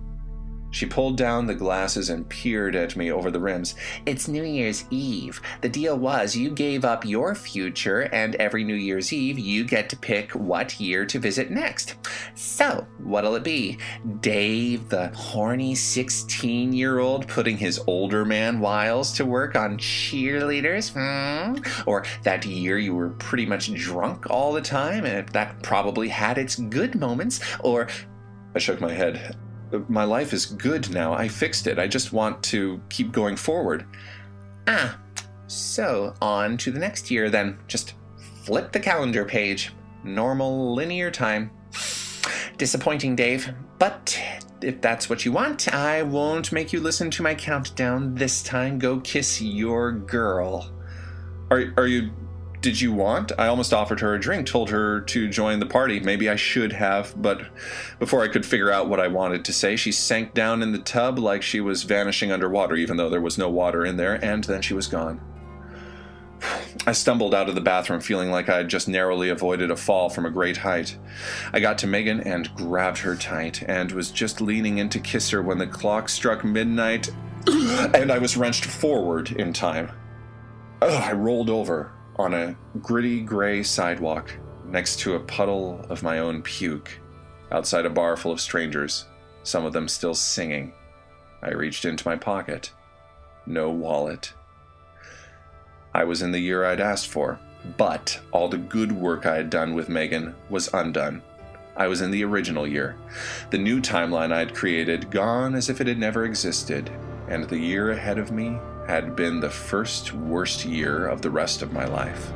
She 0.71 0.85
pulled 0.85 1.17
down 1.17 1.47
the 1.47 1.55
glasses 1.55 2.09
and 2.09 2.29
peered 2.29 2.75
at 2.75 2.95
me 2.95 3.11
over 3.11 3.31
the 3.31 3.39
rims. 3.39 3.75
It's 4.05 4.27
New 4.27 4.43
Year's 4.43 4.85
Eve. 4.91 5.41
The 5.61 5.69
deal 5.69 5.97
was 5.97 6.35
you 6.35 6.51
gave 6.51 6.85
up 6.85 7.05
your 7.05 7.33
future, 7.33 8.01
and 8.13 8.35
every 8.35 8.63
New 8.63 8.75
Year's 8.75 9.11
Eve 9.11 9.39
you 9.39 9.63
get 9.63 9.89
to 9.89 9.97
pick 9.97 10.31
what 10.33 10.79
year 10.79 11.05
to 11.07 11.19
visit 11.19 11.49
next. 11.49 11.95
So, 12.35 12.85
what'll 12.99 13.35
it 13.35 13.43
be? 13.43 13.79
Dave, 14.21 14.89
the 14.89 15.07
horny 15.09 15.73
16 15.73 16.73
year 16.73 16.99
old, 16.99 17.27
putting 17.27 17.57
his 17.57 17.79
older 17.87 18.23
man 18.23 18.59
wiles 18.59 19.11
to 19.13 19.25
work 19.25 19.55
on 19.55 19.77
cheerleaders? 19.77 20.93
Hmm? 20.93 21.61
Or 21.87 22.05
that 22.23 22.45
year 22.45 22.77
you 22.77 22.93
were 22.93 23.09
pretty 23.09 23.45
much 23.45 23.73
drunk 23.73 24.29
all 24.29 24.53
the 24.53 24.61
time, 24.61 25.05
and 25.05 25.27
that 25.29 25.63
probably 25.63 26.09
had 26.09 26.37
its 26.37 26.55
good 26.55 26.93
moments? 26.95 27.39
Or 27.61 27.87
I 28.55 28.59
shook 28.59 28.79
my 28.79 28.93
head. 28.93 29.35
My 29.87 30.03
life 30.03 30.33
is 30.33 30.45
good 30.45 30.89
now. 30.89 31.13
I 31.13 31.27
fixed 31.27 31.67
it. 31.67 31.79
I 31.79 31.87
just 31.87 32.13
want 32.13 32.41
to 32.43 32.81
keep 32.89 33.11
going 33.11 33.35
forward. 33.35 33.85
Ah, 34.67 34.97
so 35.47 36.13
on 36.21 36.57
to 36.57 36.71
the 36.71 36.79
next 36.79 37.09
year 37.11 37.29
then. 37.29 37.57
Just 37.67 37.93
flip 38.43 38.71
the 38.71 38.79
calendar 38.79 39.25
page. 39.25 39.71
Normal 40.03 40.73
linear 40.73 41.11
time. 41.11 41.51
Disappointing, 42.57 43.15
Dave, 43.15 43.53
but 43.77 44.19
if 44.61 44.81
that's 44.81 45.09
what 45.09 45.23
you 45.23 45.31
want, 45.31 45.73
I 45.73 46.03
won't 46.03 46.51
make 46.51 46.73
you 46.73 46.81
listen 46.81 47.09
to 47.11 47.23
my 47.23 47.33
countdown 47.33 48.15
this 48.15 48.43
time. 48.43 48.79
Go 48.79 48.99
kiss 48.99 49.41
your 49.41 49.91
girl. 49.93 50.69
Are, 51.49 51.73
are 51.77 51.87
you 51.87 52.11
did 52.61 52.81
you 52.81 52.91
want? 52.91 53.31
I 53.37 53.47
almost 53.47 53.73
offered 53.73 54.01
her 54.01 54.13
a 54.13 54.19
drink, 54.19 54.45
told 54.45 54.69
her 54.69 55.01
to 55.01 55.29
join 55.29 55.59
the 55.59 55.65
party. 55.65 55.99
Maybe 55.99 56.29
I 56.29 56.35
should 56.35 56.73
have, 56.73 57.13
but 57.19 57.41
before 57.99 58.21
I 58.21 58.27
could 58.27 58.45
figure 58.45 58.71
out 58.71 58.89
what 58.89 58.99
I 58.99 59.07
wanted 59.07 59.45
to 59.45 59.53
say, 59.53 59.75
she 59.75 59.91
sank 59.91 60.33
down 60.33 60.61
in 60.61 60.73
the 60.73 60.79
tub 60.79 61.17
like 61.19 61.41
she 61.41 61.61
was 61.61 61.83
vanishing 61.83 62.31
underwater, 62.31 62.75
even 62.75 62.97
though 62.97 63.09
there 63.09 63.21
was 63.21 63.37
no 63.37 63.49
water 63.49 63.85
in 63.85 63.95
there, 63.97 64.23
and 64.23 64.43
then 64.43 64.61
she 64.61 64.73
was 64.73 64.87
gone. 64.87 65.21
I 66.85 66.93
stumbled 66.93 67.35
out 67.35 67.49
of 67.49 67.55
the 67.55 67.61
bathroom 67.61 68.01
feeling 68.01 68.31
like 68.31 68.49
I 68.49 68.57
had 68.57 68.69
just 68.69 68.87
narrowly 68.87 69.29
avoided 69.29 69.71
a 69.71 69.75
fall 69.75 70.09
from 70.09 70.25
a 70.25 70.31
great 70.31 70.57
height. 70.57 70.97
I 71.53 71.59
got 71.59 71.77
to 71.79 71.87
Megan 71.87 72.21
and 72.21 72.53
grabbed 72.55 72.99
her 72.99 73.15
tight 73.15 73.63
and 73.67 73.91
was 73.91 74.11
just 74.11 74.39
leaning 74.41 74.77
in 74.77 74.89
to 74.89 74.99
kiss 74.99 75.29
her 75.29 75.41
when 75.41 75.57
the 75.57 75.67
clock 75.67 76.07
struck 76.07 76.43
midnight 76.43 77.09
and 77.47 78.11
I 78.11 78.17
was 78.17 78.37
wrenched 78.37 78.65
forward 78.65 79.31
in 79.31 79.53
time. 79.53 79.91
Ugh, 80.81 81.03
I 81.03 81.11
rolled 81.11 81.49
over, 81.49 81.91
on 82.19 82.33
a 82.33 82.53
gritty 82.81 83.21
gray 83.21 83.63
sidewalk 83.63 84.29
next 84.65 84.99
to 84.99 85.15
a 85.15 85.19
puddle 85.21 85.85
of 85.87 86.03
my 86.03 86.19
own 86.19 86.41
puke, 86.41 86.99
outside 87.49 87.85
a 87.85 87.89
bar 87.89 88.17
full 88.17 88.33
of 88.33 88.41
strangers, 88.41 89.05
some 89.43 89.65
of 89.65 89.71
them 89.71 89.87
still 89.87 90.13
singing. 90.13 90.73
I 91.41 91.51
reached 91.51 91.85
into 91.85 92.05
my 92.05 92.17
pocket. 92.17 92.71
No 93.45 93.71
wallet. 93.71 94.33
I 95.93 96.03
was 96.03 96.21
in 96.21 96.31
the 96.33 96.39
year 96.39 96.65
I'd 96.65 96.81
asked 96.81 97.07
for, 97.07 97.39
but 97.77 98.19
all 98.31 98.49
the 98.49 98.57
good 98.57 98.91
work 98.91 99.25
I 99.25 99.37
had 99.37 99.49
done 99.49 99.73
with 99.73 99.87
Megan 99.87 100.35
was 100.49 100.73
undone. 100.73 101.23
I 101.77 101.87
was 101.87 102.01
in 102.01 102.11
the 102.11 102.25
original 102.25 102.67
year. 102.67 102.97
The 103.49 103.57
new 103.57 103.79
timeline 103.79 104.33
I'd 104.33 104.53
created 104.53 105.09
gone 105.09 105.55
as 105.55 105.69
if 105.69 105.79
it 105.79 105.87
had 105.87 105.97
never 105.97 106.25
existed, 106.25 106.91
and 107.29 107.45
the 107.45 107.57
year 107.57 107.91
ahead 107.91 108.19
of 108.19 108.33
me 108.33 108.59
had 108.89 109.15
been 109.15 109.39
the 109.39 109.51
first 109.51 110.13
worst 110.13 110.65
year 110.65 111.05
of 111.05 111.21
the 111.21 111.29
rest 111.29 111.61
of 111.61 111.71
my 111.71 111.85
life. 111.85 112.33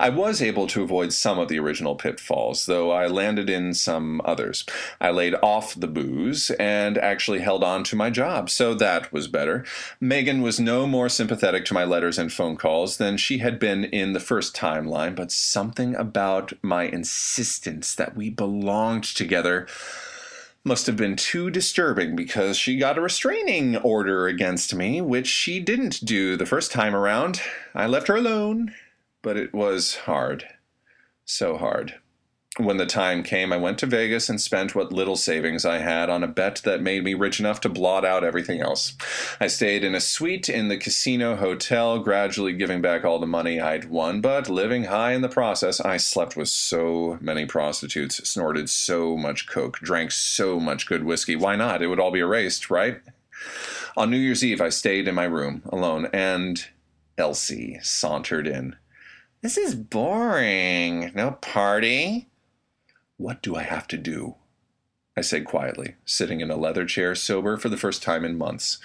I 0.00 0.08
was 0.08 0.40
able 0.40 0.66
to 0.68 0.82
avoid 0.82 1.12
some 1.12 1.38
of 1.38 1.48
the 1.48 1.58
original 1.58 1.94
pitfalls, 1.94 2.64
though 2.64 2.90
I 2.90 3.06
landed 3.06 3.50
in 3.50 3.74
some 3.74 4.22
others. 4.24 4.64
I 4.98 5.10
laid 5.10 5.34
off 5.42 5.78
the 5.78 5.86
booze 5.86 6.50
and 6.58 6.96
actually 6.96 7.40
held 7.40 7.62
on 7.62 7.84
to 7.84 7.96
my 7.96 8.08
job, 8.08 8.48
so 8.48 8.72
that 8.74 9.12
was 9.12 9.28
better. 9.28 9.64
Megan 10.00 10.40
was 10.40 10.58
no 10.58 10.86
more 10.86 11.10
sympathetic 11.10 11.66
to 11.66 11.74
my 11.74 11.84
letters 11.84 12.18
and 12.18 12.32
phone 12.32 12.56
calls 12.56 12.96
than 12.96 13.18
she 13.18 13.38
had 13.38 13.58
been 13.58 13.84
in 13.84 14.14
the 14.14 14.20
first 14.20 14.56
timeline, 14.56 15.14
but 15.14 15.30
something 15.30 15.94
about 15.96 16.54
my 16.62 16.84
insistence 16.84 17.94
that 17.94 18.16
we 18.16 18.30
belonged 18.30 19.04
together 19.04 19.68
must 20.64 20.86
have 20.86 20.96
been 20.96 21.16
too 21.16 21.50
disturbing 21.50 22.14
because 22.14 22.56
she 22.56 22.78
got 22.78 22.98
a 22.98 23.00
restraining 23.00 23.76
order 23.78 24.26
against 24.26 24.74
me, 24.74 25.00
which 25.00 25.26
she 25.26 25.58
didn't 25.58 26.04
do 26.04 26.36
the 26.36 26.46
first 26.46 26.70
time 26.70 26.94
around. 26.94 27.40
I 27.74 27.86
left 27.86 28.08
her 28.08 28.16
alone, 28.16 28.74
but 29.22 29.36
it 29.36 29.52
was 29.52 29.96
hard. 29.96 30.44
So 31.24 31.56
hard. 31.56 31.94
When 32.58 32.76
the 32.76 32.84
time 32.84 33.22
came, 33.22 33.50
I 33.50 33.56
went 33.56 33.78
to 33.78 33.86
Vegas 33.86 34.28
and 34.28 34.38
spent 34.38 34.74
what 34.74 34.92
little 34.92 35.16
savings 35.16 35.64
I 35.64 35.78
had 35.78 36.10
on 36.10 36.22
a 36.22 36.28
bet 36.28 36.60
that 36.64 36.82
made 36.82 37.02
me 37.02 37.14
rich 37.14 37.40
enough 37.40 37.62
to 37.62 37.70
blot 37.70 38.04
out 38.04 38.24
everything 38.24 38.60
else. 38.60 38.94
I 39.40 39.46
stayed 39.46 39.82
in 39.84 39.94
a 39.94 40.00
suite 40.00 40.50
in 40.50 40.68
the 40.68 40.76
casino 40.76 41.36
hotel, 41.36 41.98
gradually 41.98 42.52
giving 42.52 42.82
back 42.82 43.06
all 43.06 43.18
the 43.18 43.26
money 43.26 43.58
I'd 43.58 43.88
won, 43.88 44.20
but 44.20 44.50
living 44.50 44.84
high 44.84 45.12
in 45.12 45.22
the 45.22 45.30
process. 45.30 45.80
I 45.80 45.96
slept 45.96 46.36
with 46.36 46.50
so 46.50 47.16
many 47.22 47.46
prostitutes, 47.46 48.28
snorted 48.28 48.68
so 48.68 49.16
much 49.16 49.46
coke, 49.46 49.78
drank 49.78 50.12
so 50.12 50.60
much 50.60 50.86
good 50.86 51.04
whiskey. 51.04 51.36
Why 51.36 51.56
not? 51.56 51.80
It 51.80 51.86
would 51.86 52.00
all 52.00 52.10
be 52.10 52.20
erased, 52.20 52.68
right? 52.68 53.00
On 53.96 54.10
New 54.10 54.18
Year's 54.18 54.44
Eve, 54.44 54.60
I 54.60 54.68
stayed 54.68 55.08
in 55.08 55.14
my 55.14 55.24
room 55.24 55.62
alone, 55.72 56.10
and 56.12 56.62
Elsie 57.16 57.78
sauntered 57.82 58.46
in. 58.46 58.76
This 59.40 59.56
is 59.56 59.74
boring. 59.74 61.12
No 61.14 61.30
party? 61.40 62.28
What 63.22 63.40
do 63.40 63.54
I 63.54 63.62
have 63.62 63.86
to 63.86 63.96
do? 63.96 64.34
I 65.16 65.20
said 65.20 65.44
quietly, 65.44 65.94
sitting 66.04 66.40
in 66.40 66.50
a 66.50 66.56
leather 66.56 66.84
chair, 66.84 67.14
sober 67.14 67.56
for 67.56 67.68
the 67.68 67.76
first 67.76 68.02
time 68.02 68.24
in 68.24 68.36
months. 68.36 68.78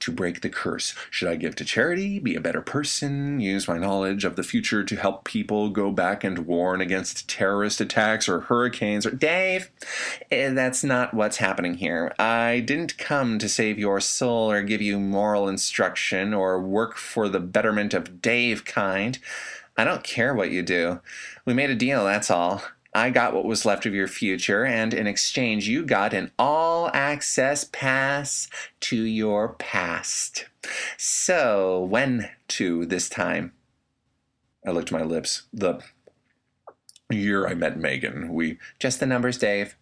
To 0.00 0.10
break 0.10 0.40
the 0.40 0.48
curse, 0.48 0.96
should 1.10 1.28
I 1.28 1.36
give 1.36 1.54
to 1.54 1.64
charity, 1.64 2.18
be 2.18 2.34
a 2.34 2.40
better 2.40 2.60
person, 2.60 3.38
use 3.38 3.68
my 3.68 3.78
knowledge 3.78 4.24
of 4.24 4.34
the 4.34 4.42
future 4.42 4.82
to 4.82 4.96
help 4.96 5.22
people 5.22 5.70
go 5.70 5.92
back 5.92 6.24
and 6.24 6.44
warn 6.44 6.80
against 6.80 7.28
terrorist 7.28 7.80
attacks 7.80 8.28
or 8.28 8.40
hurricanes 8.40 9.06
or. 9.06 9.12
Dave, 9.12 9.70
eh, 10.28 10.50
that's 10.50 10.82
not 10.82 11.14
what's 11.14 11.36
happening 11.36 11.74
here. 11.74 12.12
I 12.18 12.64
didn't 12.66 12.98
come 12.98 13.38
to 13.38 13.48
save 13.48 13.78
your 13.78 14.00
soul 14.00 14.50
or 14.50 14.64
give 14.64 14.82
you 14.82 14.98
moral 14.98 15.48
instruction 15.48 16.34
or 16.34 16.60
work 16.60 16.96
for 16.96 17.28
the 17.28 17.38
betterment 17.38 17.94
of 17.94 18.20
Dave 18.20 18.64
kind. 18.64 19.20
I 19.76 19.84
don't 19.84 20.02
care 20.02 20.34
what 20.34 20.50
you 20.50 20.64
do. 20.64 21.00
We 21.44 21.54
made 21.54 21.70
a 21.70 21.76
deal, 21.76 22.04
that's 22.04 22.30
all. 22.30 22.64
I 22.94 23.10
got 23.10 23.34
what 23.34 23.44
was 23.44 23.66
left 23.66 23.86
of 23.86 23.94
your 23.94 24.06
future, 24.06 24.64
and 24.64 24.94
in 24.94 25.08
exchange, 25.08 25.66
you 25.66 25.84
got 25.84 26.14
an 26.14 26.30
all 26.38 26.90
access 26.94 27.64
pass 27.64 28.48
to 28.80 29.02
your 29.02 29.54
past. 29.54 30.46
So, 30.96 31.82
when 31.82 32.30
to 32.48 32.86
this 32.86 33.08
time? 33.08 33.52
I 34.64 34.70
licked 34.70 34.92
my 34.92 35.02
lips. 35.02 35.42
The 35.52 35.80
year 37.10 37.48
I 37.48 37.54
met 37.54 37.78
Megan, 37.78 38.32
we. 38.32 38.58
Just 38.78 39.00
the 39.00 39.06
numbers, 39.06 39.38
Dave. 39.38 39.76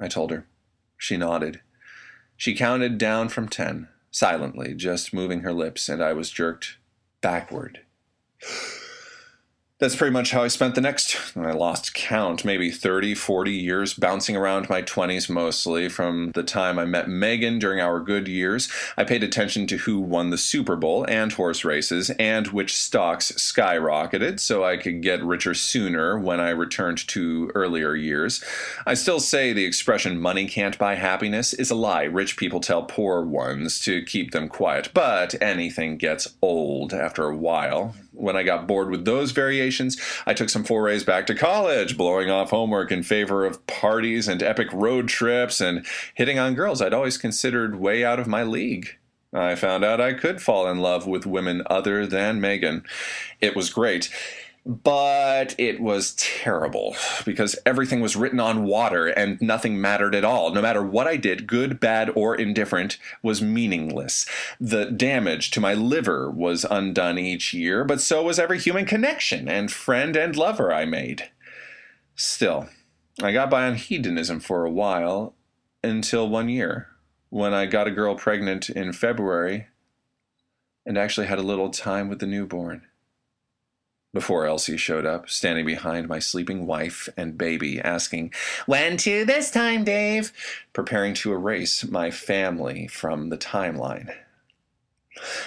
I 0.00 0.08
told 0.08 0.32
her. 0.32 0.46
She 0.96 1.16
nodded. 1.16 1.60
She 2.36 2.56
counted 2.56 2.98
down 2.98 3.28
from 3.28 3.48
ten, 3.48 3.88
silently, 4.10 4.74
just 4.74 5.14
moving 5.14 5.40
her 5.40 5.52
lips, 5.52 5.88
and 5.88 6.02
I 6.02 6.12
was 6.12 6.30
jerked 6.30 6.78
backward 7.20 7.80
that's 9.78 9.94
pretty 9.94 10.12
much 10.12 10.30
how 10.30 10.42
I 10.42 10.48
spent 10.48 10.74
the 10.74 10.80
next, 10.80 11.36
I 11.36 11.52
lost 11.52 11.92
count, 11.92 12.46
maybe 12.46 12.70
30, 12.70 13.14
40 13.14 13.52
years 13.52 13.92
bouncing 13.92 14.34
around 14.34 14.70
my 14.70 14.80
20s 14.80 15.28
mostly. 15.28 15.90
From 15.90 16.32
the 16.32 16.42
time 16.42 16.78
I 16.78 16.86
met 16.86 17.10
Megan 17.10 17.58
during 17.58 17.80
our 17.80 18.00
good 18.00 18.26
years, 18.26 18.72
I 18.96 19.04
paid 19.04 19.22
attention 19.22 19.66
to 19.66 19.76
who 19.76 20.00
won 20.00 20.30
the 20.30 20.38
Super 20.38 20.76
Bowl 20.76 21.04
and 21.06 21.30
horse 21.30 21.62
races 21.62 22.08
and 22.18 22.46
which 22.48 22.74
stocks 22.74 23.32
skyrocketed 23.32 24.40
so 24.40 24.64
I 24.64 24.78
could 24.78 25.02
get 25.02 25.22
richer 25.22 25.52
sooner 25.52 26.18
when 26.18 26.40
I 26.40 26.50
returned 26.50 27.06
to 27.08 27.52
earlier 27.54 27.94
years. 27.94 28.42
I 28.86 28.94
still 28.94 29.20
say 29.20 29.52
the 29.52 29.66
expression 29.66 30.18
money 30.18 30.48
can't 30.48 30.78
buy 30.78 30.94
happiness 30.94 31.52
is 31.52 31.70
a 31.70 31.74
lie 31.74 32.04
rich 32.04 32.38
people 32.38 32.60
tell 32.60 32.84
poor 32.84 33.22
ones 33.22 33.78
to 33.80 34.02
keep 34.04 34.30
them 34.30 34.48
quiet, 34.48 34.88
but 34.94 35.34
anything 35.42 35.98
gets 35.98 36.34
old 36.40 36.94
after 36.94 37.24
a 37.26 37.36
while. 37.36 37.94
When 38.16 38.34
I 38.36 38.42
got 38.42 38.66
bored 38.66 38.90
with 38.90 39.04
those 39.04 39.32
variations, 39.32 40.00
I 40.26 40.32
took 40.32 40.48
some 40.48 40.64
forays 40.64 41.04
back 41.04 41.26
to 41.26 41.34
college, 41.34 41.98
blowing 41.98 42.30
off 42.30 42.50
homework 42.50 42.90
in 42.90 43.02
favor 43.02 43.44
of 43.44 43.66
parties 43.66 44.26
and 44.26 44.42
epic 44.42 44.72
road 44.72 45.08
trips 45.08 45.60
and 45.60 45.84
hitting 46.14 46.38
on 46.38 46.54
girls 46.54 46.80
I'd 46.80 46.94
always 46.94 47.18
considered 47.18 47.78
way 47.78 48.04
out 48.04 48.18
of 48.18 48.26
my 48.26 48.42
league. 48.42 48.96
I 49.32 49.54
found 49.54 49.84
out 49.84 50.00
I 50.00 50.14
could 50.14 50.40
fall 50.40 50.66
in 50.66 50.78
love 50.78 51.06
with 51.06 51.26
women 51.26 51.62
other 51.66 52.06
than 52.06 52.40
Megan. 52.40 52.84
It 53.40 53.54
was 53.54 53.70
great. 53.70 54.10
But 54.68 55.54
it 55.58 55.78
was 55.78 56.16
terrible 56.16 56.96
because 57.24 57.56
everything 57.64 58.00
was 58.00 58.16
written 58.16 58.40
on 58.40 58.64
water 58.64 59.06
and 59.06 59.40
nothing 59.40 59.80
mattered 59.80 60.12
at 60.12 60.24
all. 60.24 60.52
No 60.52 60.60
matter 60.60 60.82
what 60.82 61.06
I 61.06 61.16
did, 61.16 61.46
good, 61.46 61.78
bad, 61.78 62.10
or 62.16 62.34
indifferent, 62.34 62.98
was 63.22 63.40
meaningless. 63.40 64.26
The 64.58 64.86
damage 64.86 65.52
to 65.52 65.60
my 65.60 65.74
liver 65.74 66.28
was 66.28 66.66
undone 66.68 67.16
each 67.16 67.54
year, 67.54 67.84
but 67.84 68.00
so 68.00 68.24
was 68.24 68.40
every 68.40 68.58
human 68.58 68.86
connection 68.86 69.48
and 69.48 69.70
friend 69.70 70.16
and 70.16 70.34
lover 70.34 70.74
I 70.74 70.84
made. 70.84 71.30
Still, 72.16 72.68
I 73.22 73.30
got 73.30 73.48
by 73.48 73.68
on 73.68 73.76
hedonism 73.76 74.40
for 74.40 74.64
a 74.64 74.70
while 74.70 75.36
until 75.84 76.28
one 76.28 76.48
year 76.48 76.88
when 77.30 77.54
I 77.54 77.66
got 77.66 77.86
a 77.86 77.92
girl 77.92 78.16
pregnant 78.16 78.68
in 78.68 78.92
February 78.92 79.68
and 80.84 80.98
actually 80.98 81.28
had 81.28 81.38
a 81.38 81.42
little 81.42 81.70
time 81.70 82.08
with 82.08 82.18
the 82.18 82.26
newborn. 82.26 82.82
Before 84.16 84.46
Elsie 84.46 84.78
showed 84.78 85.04
up, 85.04 85.28
standing 85.28 85.66
behind 85.66 86.08
my 86.08 86.20
sleeping 86.20 86.66
wife 86.66 87.06
and 87.18 87.36
baby, 87.36 87.78
asking, 87.78 88.32
When 88.64 88.96
to 88.96 89.26
this 89.26 89.50
time, 89.50 89.84
Dave? 89.84 90.32
Preparing 90.72 91.12
to 91.16 91.34
erase 91.34 91.84
my 91.84 92.10
family 92.10 92.86
from 92.86 93.28
the 93.28 93.36
timeline. 93.36 94.16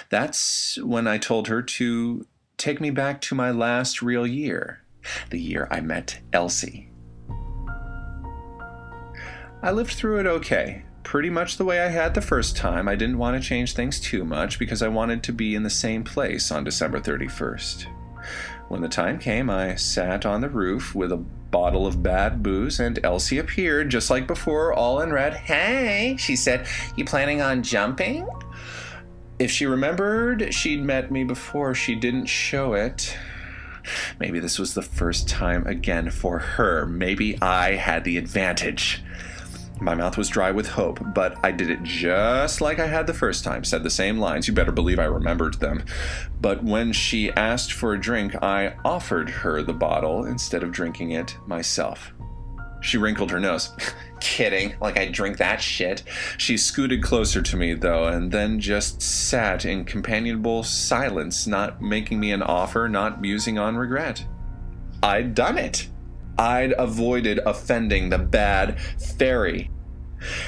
That's 0.08 0.78
when 0.84 1.08
I 1.08 1.18
told 1.18 1.48
her 1.48 1.62
to 1.62 2.24
take 2.58 2.80
me 2.80 2.90
back 2.90 3.20
to 3.22 3.34
my 3.34 3.50
last 3.50 4.02
real 4.02 4.24
year, 4.24 4.84
the 5.30 5.40
year 5.40 5.66
I 5.68 5.80
met 5.80 6.20
Elsie. 6.32 6.92
I 9.64 9.72
lived 9.72 9.94
through 9.94 10.20
it 10.20 10.26
okay, 10.26 10.84
pretty 11.02 11.28
much 11.28 11.56
the 11.56 11.64
way 11.64 11.80
I 11.80 11.88
had 11.88 12.14
the 12.14 12.22
first 12.22 12.56
time. 12.56 12.86
I 12.86 12.94
didn't 12.94 13.18
want 13.18 13.36
to 13.36 13.46
change 13.46 13.74
things 13.74 13.98
too 13.98 14.24
much 14.24 14.60
because 14.60 14.80
I 14.80 14.86
wanted 14.86 15.24
to 15.24 15.32
be 15.32 15.56
in 15.56 15.64
the 15.64 15.70
same 15.70 16.04
place 16.04 16.52
on 16.52 16.62
December 16.62 17.00
31st. 17.00 17.96
When 18.70 18.82
the 18.82 18.88
time 18.88 19.18
came, 19.18 19.50
I 19.50 19.74
sat 19.74 20.24
on 20.24 20.42
the 20.42 20.48
roof 20.48 20.94
with 20.94 21.10
a 21.10 21.16
bottle 21.16 21.88
of 21.88 22.04
bad 22.04 22.40
booze, 22.40 22.78
and 22.78 23.00
Elsie 23.02 23.38
appeared 23.38 23.90
just 23.90 24.10
like 24.10 24.28
before, 24.28 24.72
all 24.72 25.00
in 25.00 25.12
red. 25.12 25.34
Hey, 25.34 26.14
she 26.20 26.36
said, 26.36 26.68
You 26.94 27.04
planning 27.04 27.42
on 27.42 27.64
jumping? 27.64 28.28
If 29.40 29.50
she 29.50 29.66
remembered 29.66 30.54
she'd 30.54 30.84
met 30.84 31.10
me 31.10 31.24
before, 31.24 31.74
she 31.74 31.96
didn't 31.96 32.26
show 32.26 32.74
it. 32.74 33.18
Maybe 34.20 34.38
this 34.38 34.56
was 34.56 34.74
the 34.74 34.82
first 34.82 35.28
time 35.28 35.66
again 35.66 36.08
for 36.08 36.38
her. 36.38 36.86
Maybe 36.86 37.42
I 37.42 37.72
had 37.74 38.04
the 38.04 38.18
advantage. 38.18 39.02
My 39.80 39.94
mouth 39.94 40.18
was 40.18 40.28
dry 40.28 40.50
with 40.50 40.68
hope, 40.68 41.00
but 41.14 41.38
I 41.42 41.52
did 41.52 41.70
it 41.70 41.82
just 41.82 42.60
like 42.60 42.78
I 42.78 42.86
had 42.86 43.06
the 43.06 43.14
first 43.14 43.44
time, 43.44 43.64
said 43.64 43.82
the 43.82 43.90
same 43.90 44.18
lines. 44.18 44.46
You 44.46 44.52
better 44.52 44.72
believe 44.72 44.98
I 44.98 45.04
remembered 45.04 45.54
them. 45.54 45.84
But 46.40 46.62
when 46.62 46.92
she 46.92 47.30
asked 47.32 47.72
for 47.72 47.94
a 47.94 48.00
drink, 48.00 48.34
I 48.42 48.74
offered 48.84 49.30
her 49.30 49.62
the 49.62 49.72
bottle 49.72 50.26
instead 50.26 50.62
of 50.62 50.70
drinking 50.70 51.12
it 51.12 51.36
myself. 51.46 52.12
She 52.82 52.98
wrinkled 52.98 53.30
her 53.30 53.40
nose. 53.40 53.70
Kidding, 54.20 54.74
like 54.80 54.98
I 54.98 55.08
drink 55.08 55.38
that 55.38 55.62
shit. 55.62 56.02
She 56.36 56.56
scooted 56.56 57.02
closer 57.02 57.40
to 57.40 57.56
me, 57.56 57.74
though, 57.74 58.06
and 58.06 58.30
then 58.30 58.60
just 58.60 59.00
sat 59.00 59.64
in 59.64 59.84
companionable 59.84 60.62
silence, 60.62 61.46
not 61.46 61.80
making 61.80 62.20
me 62.20 62.32
an 62.32 62.42
offer, 62.42 62.88
not 62.88 63.20
musing 63.20 63.58
on 63.58 63.76
regret. 63.76 64.24
I'd 65.02 65.34
done 65.34 65.56
it. 65.56 65.88
I'd 66.40 66.72
avoided 66.78 67.38
offending 67.44 68.08
the 68.08 68.18
bad 68.18 68.80
fairy. 68.80 69.70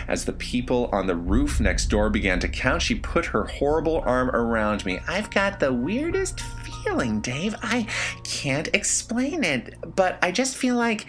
As 0.08 0.24
the 0.24 0.32
people 0.32 0.88
on 0.90 1.06
the 1.06 1.16
roof 1.16 1.60
next 1.60 1.86
door 1.86 2.08
began 2.08 2.40
to 2.40 2.48
count, 2.48 2.80
she 2.80 2.94
put 2.94 3.26
her 3.26 3.44
horrible 3.44 4.02
arm 4.06 4.30
around 4.30 4.86
me. 4.86 5.00
I've 5.06 5.30
got 5.30 5.60
the 5.60 5.72
weirdest 5.72 6.40
feeling, 6.40 7.20
Dave. 7.20 7.54
I 7.62 7.86
can't 8.24 8.68
explain 8.72 9.44
it, 9.44 9.74
but 9.94 10.18
I 10.22 10.32
just 10.32 10.56
feel 10.56 10.76
like 10.76 11.06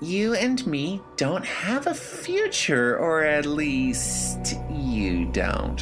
you 0.00 0.32
and 0.32 0.66
me 0.66 1.02
don't 1.16 1.44
have 1.44 1.86
a 1.86 1.94
future, 1.94 2.96
or 2.96 3.24
at 3.24 3.44
least 3.44 4.56
you 4.70 5.26
don't. 5.26 5.80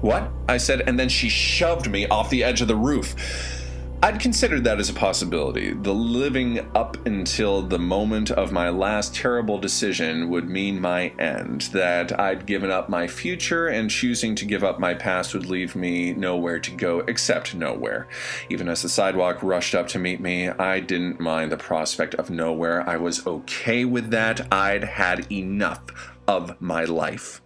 What? 0.00 0.30
I 0.48 0.58
said, 0.58 0.82
and 0.82 0.98
then 0.98 1.08
she 1.08 1.28
shoved 1.28 1.90
me 1.90 2.06
off 2.06 2.30
the 2.30 2.44
edge 2.44 2.60
of 2.60 2.68
the 2.68 2.76
roof. 2.76 3.59
I'd 4.02 4.18
considered 4.18 4.64
that 4.64 4.80
as 4.80 4.88
a 4.88 4.94
possibility. 4.94 5.74
The 5.74 5.92
living 5.92 6.66
up 6.74 7.06
until 7.06 7.60
the 7.60 7.78
moment 7.78 8.30
of 8.30 8.50
my 8.50 8.70
last 8.70 9.14
terrible 9.14 9.58
decision 9.58 10.30
would 10.30 10.48
mean 10.48 10.80
my 10.80 11.08
end, 11.18 11.62
that 11.74 12.18
I'd 12.18 12.46
given 12.46 12.70
up 12.70 12.88
my 12.88 13.06
future, 13.06 13.68
and 13.68 13.90
choosing 13.90 14.34
to 14.36 14.46
give 14.46 14.64
up 14.64 14.80
my 14.80 14.94
past 14.94 15.34
would 15.34 15.44
leave 15.44 15.76
me 15.76 16.14
nowhere 16.14 16.58
to 16.60 16.70
go 16.70 17.00
except 17.00 17.54
nowhere. 17.54 18.08
Even 18.48 18.70
as 18.70 18.80
the 18.80 18.88
sidewalk 18.88 19.42
rushed 19.42 19.74
up 19.74 19.86
to 19.88 19.98
meet 19.98 20.20
me, 20.20 20.48
I 20.48 20.80
didn't 20.80 21.20
mind 21.20 21.52
the 21.52 21.58
prospect 21.58 22.14
of 22.14 22.30
nowhere. 22.30 22.88
I 22.88 22.96
was 22.96 23.26
okay 23.26 23.84
with 23.84 24.10
that. 24.12 24.50
I'd 24.50 24.84
had 24.84 25.30
enough 25.30 26.14
of 26.26 26.58
my 26.58 26.84
life. 26.84 27.42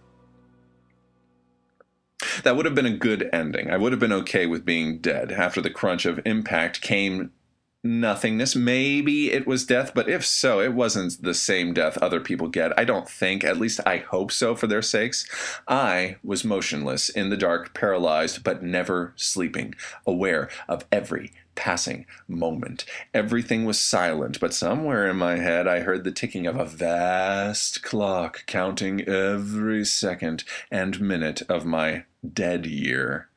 That 2.43 2.55
would 2.55 2.65
have 2.65 2.75
been 2.75 2.85
a 2.85 2.97
good 2.97 3.29
ending. 3.31 3.69
I 3.69 3.77
would 3.77 3.91
have 3.91 3.99
been 3.99 4.13
okay 4.13 4.45
with 4.45 4.65
being 4.65 4.99
dead. 4.99 5.31
After 5.31 5.61
the 5.61 5.69
crunch 5.69 6.05
of 6.05 6.19
impact 6.25 6.81
came 6.81 7.31
nothingness. 7.85 8.55
Maybe 8.55 9.31
it 9.31 9.45
was 9.45 9.65
death, 9.65 9.93
but 9.93 10.09
if 10.09 10.25
so, 10.25 10.59
it 10.59 10.73
wasn't 10.73 11.21
the 11.21 11.33
same 11.33 11.73
death 11.73 11.97
other 11.99 12.19
people 12.19 12.47
get. 12.47 12.77
I 12.77 12.83
don't 12.83 13.07
think, 13.07 13.43
at 13.43 13.59
least 13.59 13.79
I 13.85 13.97
hope 13.97 14.31
so 14.31 14.55
for 14.55 14.67
their 14.67 14.81
sakes. 14.81 15.29
I 15.67 16.17
was 16.23 16.43
motionless, 16.43 17.09
in 17.09 17.29
the 17.29 17.37
dark, 17.37 17.73
paralyzed, 17.73 18.43
but 18.43 18.63
never 18.63 19.13
sleeping, 19.15 19.75
aware 20.05 20.49
of 20.67 20.85
every 20.91 21.31
passing 21.55 22.05
moment. 22.27 22.85
Everything 23.13 23.65
was 23.65 23.79
silent, 23.79 24.39
but 24.39 24.53
somewhere 24.53 25.07
in 25.07 25.17
my 25.17 25.37
head 25.37 25.67
I 25.67 25.79
heard 25.79 26.03
the 26.03 26.11
ticking 26.11 26.45
of 26.47 26.57
a 26.57 26.65
vast 26.65 27.81
clock 27.81 28.45
counting 28.45 29.01
every 29.07 29.85
second 29.85 30.43
and 30.69 31.01
minute 31.01 31.41
of 31.49 31.65
my 31.65 32.03
dead 32.33 32.65
year. 32.65 33.29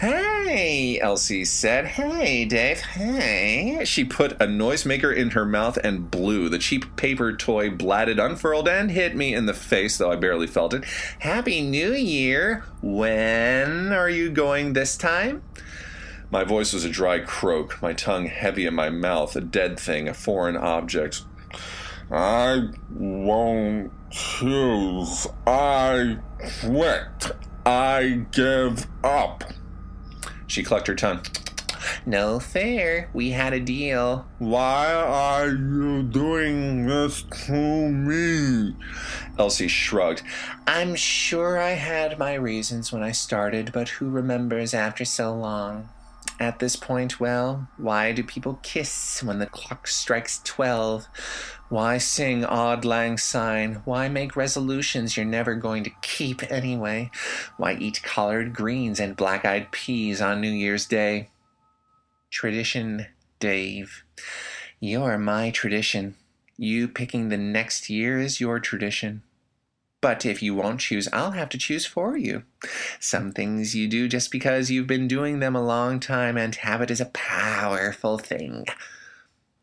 hey, 0.00 0.98
Elsie 1.00 1.44
said. 1.44 1.86
Hey, 1.86 2.44
Dave. 2.44 2.80
Hey. 2.80 3.84
She 3.84 4.04
put 4.04 4.32
a 4.32 4.46
noisemaker 4.46 5.14
in 5.14 5.30
her 5.30 5.44
mouth 5.44 5.78
and 5.84 6.10
blew. 6.10 6.48
The 6.48 6.58
cheap 6.58 6.96
paper 6.96 7.32
toy 7.32 7.70
blatted, 7.70 8.18
unfurled, 8.18 8.68
and 8.68 8.90
hit 8.90 9.14
me 9.14 9.32
in 9.32 9.46
the 9.46 9.54
face, 9.54 9.96
though 9.96 10.10
I 10.10 10.16
barely 10.16 10.48
felt 10.48 10.74
it. 10.74 10.84
Happy 11.20 11.60
New 11.60 11.92
Year. 11.92 12.64
When 12.82 13.92
are 13.92 14.10
you 14.10 14.28
going 14.28 14.72
this 14.72 14.96
time? 14.96 15.44
My 16.32 16.42
voice 16.42 16.72
was 16.72 16.84
a 16.84 16.90
dry 16.90 17.20
croak, 17.20 17.80
my 17.80 17.92
tongue 17.92 18.26
heavy 18.26 18.66
in 18.66 18.74
my 18.74 18.90
mouth, 18.90 19.36
a 19.36 19.40
dead 19.40 19.78
thing, 19.78 20.08
a 20.08 20.14
foreign 20.14 20.56
object. 20.56 21.22
I 22.10 22.68
won't 22.90 23.92
choose. 24.10 25.26
I 25.46 26.18
quit. 26.60 27.32
I 27.66 28.26
give 28.30 28.86
up. 29.02 29.44
She 30.46 30.62
clucked 30.62 30.86
her 30.86 30.94
tongue. 30.94 31.22
No 32.06 32.38
fair. 32.38 33.08
We 33.12 33.30
had 33.30 33.52
a 33.52 33.60
deal. 33.60 34.26
Why 34.38 34.92
are 34.92 35.48
you 35.48 36.02
doing 36.02 36.86
this 36.86 37.22
to 37.46 37.88
me? 37.90 38.74
Elsie 39.38 39.68
shrugged. 39.68 40.22
I'm 40.66 40.94
sure 40.94 41.58
I 41.58 41.70
had 41.70 42.18
my 42.18 42.34
reasons 42.34 42.92
when 42.92 43.02
I 43.02 43.12
started, 43.12 43.72
but 43.72 43.88
who 43.88 44.08
remembers 44.10 44.74
after 44.74 45.04
so 45.04 45.34
long? 45.34 45.88
At 46.40 46.58
this 46.58 46.74
point, 46.74 47.20
well, 47.20 47.68
why 47.76 48.12
do 48.12 48.24
people 48.24 48.58
kiss 48.62 49.22
when 49.22 49.38
the 49.38 49.46
clock 49.46 49.86
strikes 49.86 50.40
twelve? 50.42 51.06
Why 51.70 51.98
sing 51.98 52.44
Auld 52.44 52.84
Lang 52.84 53.16
Syne? 53.16 53.82
Why 53.84 54.08
make 54.08 54.36
resolutions 54.36 55.16
you're 55.16 55.24
never 55.24 55.54
going 55.54 55.82
to 55.84 55.92
keep 56.02 56.42
anyway? 56.52 57.10
Why 57.56 57.74
eat 57.74 58.02
collard 58.02 58.52
greens 58.52 59.00
and 59.00 59.16
black 59.16 59.44
eyed 59.44 59.72
peas 59.72 60.20
on 60.20 60.40
New 60.40 60.50
Year's 60.50 60.86
Day? 60.86 61.30
Tradition, 62.30 63.06
Dave. 63.40 64.04
You're 64.78 65.16
my 65.16 65.50
tradition. 65.50 66.16
You 66.58 66.86
picking 66.86 67.28
the 67.28 67.38
next 67.38 67.88
year 67.88 68.20
is 68.20 68.40
your 68.40 68.60
tradition. 68.60 69.22
But 70.02 70.26
if 70.26 70.42
you 70.42 70.54
won't 70.54 70.80
choose, 70.80 71.08
I'll 71.14 71.30
have 71.30 71.48
to 71.48 71.58
choose 71.58 71.86
for 71.86 72.14
you. 72.14 72.42
Some 73.00 73.32
things 73.32 73.74
you 73.74 73.88
do 73.88 74.06
just 74.06 74.30
because 74.30 74.70
you've 74.70 74.86
been 74.86 75.08
doing 75.08 75.38
them 75.38 75.56
a 75.56 75.64
long 75.64 75.98
time, 75.98 76.36
and 76.36 76.54
habit 76.54 76.90
is 76.90 77.00
a 77.00 77.06
powerful 77.06 78.18
thing. 78.18 78.66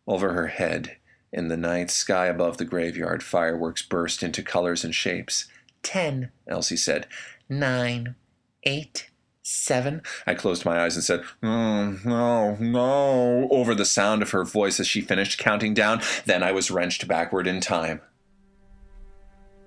Over 0.07 0.33
her 0.33 0.47
head, 0.47 0.97
in 1.33 1.47
the 1.47 1.57
night 1.57 1.89
sky 1.89 2.27
above 2.27 2.57
the 2.57 2.65
graveyard, 2.65 3.23
fireworks 3.23 3.81
burst 3.81 4.23
into 4.23 4.43
colors 4.43 4.83
and 4.83 4.93
shapes. 4.93 5.45
Ten, 5.83 6.31
Elsie 6.47 6.77
said. 6.77 7.07
Nine, 7.49 8.15
eight, 8.63 9.09
seven. 9.41 10.01
I 10.27 10.35
closed 10.35 10.65
my 10.65 10.83
eyes 10.83 10.95
and 10.95 11.03
said, 11.03 11.23
oh, 11.43 11.97
no, 12.05 12.55
no, 12.55 13.47
over 13.49 13.73
the 13.73 13.85
sound 13.85 14.21
of 14.21 14.31
her 14.31 14.43
voice 14.43 14.79
as 14.79 14.87
she 14.87 15.01
finished 15.01 15.39
counting 15.39 15.73
down. 15.73 16.01
Then 16.25 16.43
I 16.43 16.51
was 16.51 16.71
wrenched 16.71 17.07
backward 17.07 17.47
in 17.47 17.61
time. 17.61 18.01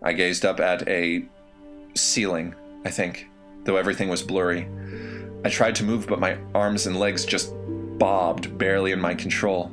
I 0.02 0.12
gazed 0.12 0.44
up 0.44 0.60
at 0.60 0.86
a 0.88 1.24
ceiling, 1.94 2.54
I 2.84 2.90
think, 2.90 3.28
though 3.64 3.76
everything 3.76 4.08
was 4.08 4.22
blurry. 4.22 4.68
I 5.44 5.48
tried 5.48 5.74
to 5.76 5.84
move, 5.84 6.06
but 6.06 6.20
my 6.20 6.38
arms 6.54 6.86
and 6.86 6.98
legs 6.98 7.24
just 7.24 7.52
bobbed, 7.98 8.56
barely 8.58 8.92
in 8.92 9.00
my 9.00 9.14
control. 9.14 9.70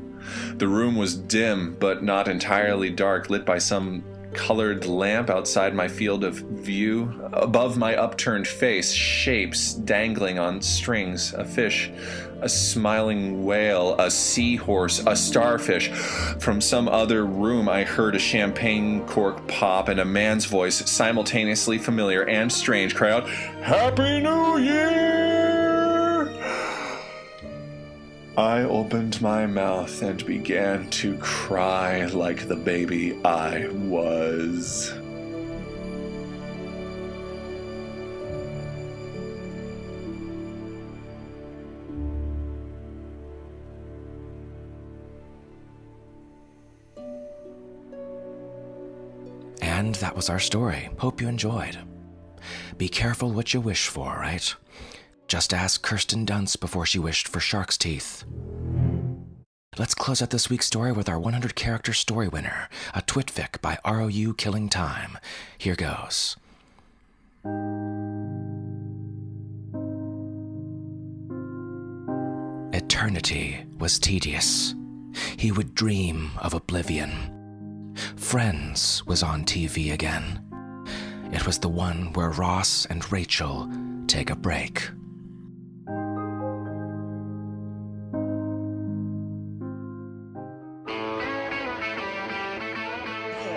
The 0.56 0.68
room 0.68 0.96
was 0.96 1.16
dim, 1.16 1.76
but 1.80 2.04
not 2.04 2.28
entirely 2.28 2.90
dark, 2.90 3.30
lit 3.30 3.46
by 3.46 3.58
some 3.58 4.04
colored 4.34 4.86
lamp 4.86 5.30
outside 5.30 5.74
my 5.76 5.88
field 5.88 6.24
of 6.24 6.36
view. 6.36 7.30
Above 7.34 7.78
my 7.78 7.96
upturned 7.96 8.48
face, 8.48 8.92
shapes 8.92 9.74
dangling 9.74 10.40
on 10.40 10.62
strings 10.62 11.34
a 11.34 11.46
fish, 11.46 11.92
a 12.42 12.50
smiling 12.50 13.44
whale, 13.44 13.96
a 14.00 14.10
seahorse, 14.10 15.04
a 15.06 15.16
starfish. 15.16 15.90
From 16.40 16.62
some 16.62 16.88
other 16.88 17.26
room, 17.26 17.68
I 17.70 17.84
heard 17.84 18.16
a 18.16 18.20
champagne 18.20 19.06
cork 19.06 19.48
pop 19.48 19.90
and 19.90 20.00
a 20.00 20.06
man's 20.06 20.46
voice, 20.46 20.90
simultaneously 20.90 21.78
familiar 21.78 22.28
and 22.28 22.52
strange, 22.52 22.96
cry 22.96 23.12
out, 23.12 23.30
Happy 23.30 24.22
New 24.22 24.58
Year! 24.58 25.51
I 28.38 28.62
opened 28.62 29.22
my 29.22 29.46
mouth 29.46 30.02
and 30.02 30.26
began 30.26 30.90
to 30.92 31.18
cry 31.18 32.06
like 32.06 32.48
the 32.48 32.56
baby 32.56 33.20
I 33.26 33.68
was. 33.68 34.94
And 49.62 49.96
that 49.96 50.16
was 50.16 50.30
our 50.30 50.40
story. 50.40 50.90
Hope 51.00 51.20
you 51.20 51.28
enjoyed. 51.28 51.78
Be 52.78 52.88
careful 52.88 53.32
what 53.32 53.54
you 53.54 53.60
wish 53.60 53.88
for, 53.88 54.16
right? 54.16 54.56
Just 55.32 55.54
ask 55.54 55.82
Kirsten 55.82 56.26
Dunst 56.26 56.60
before 56.60 56.86
she 56.86 57.00
wished 57.00 57.26
for 57.26 57.40
shark's 57.40 57.78
teeth. 57.78 58.26
Let's 59.80 59.96
close 59.96 60.22
out 60.22 60.30
this 60.30 60.50
week's 60.50 60.66
story 60.66 60.92
with 60.92 61.08
our 61.08 61.18
100 61.18 61.56
character 61.56 61.94
story 61.94 62.28
winner, 62.28 62.68
a 62.94 63.02
twitfic 63.02 63.62
by 63.62 63.78
ROU 63.86 64.34
Killing 64.34 64.68
Time. 64.68 65.18
Here 65.58 65.78
goes. 65.78 66.36
Eternity 72.74 73.66
was 73.80 74.00
tedious. 74.00 74.76
He 75.38 75.54
would 75.54 75.74
dream 75.74 76.32
of 76.40 76.54
oblivion. 76.54 77.94
Friends 78.18 79.06
was 79.06 79.24
on 79.24 79.46
TV 79.46 79.94
again. 79.94 80.42
It 81.32 81.46
was 81.46 81.60
the 81.60 81.70
one 81.70 82.12
where 82.12 82.32
Ross 82.32 82.86
and 82.88 83.10
Rachel 83.14 83.72
take 84.08 84.30
a 84.30 84.36
break. 84.36 84.90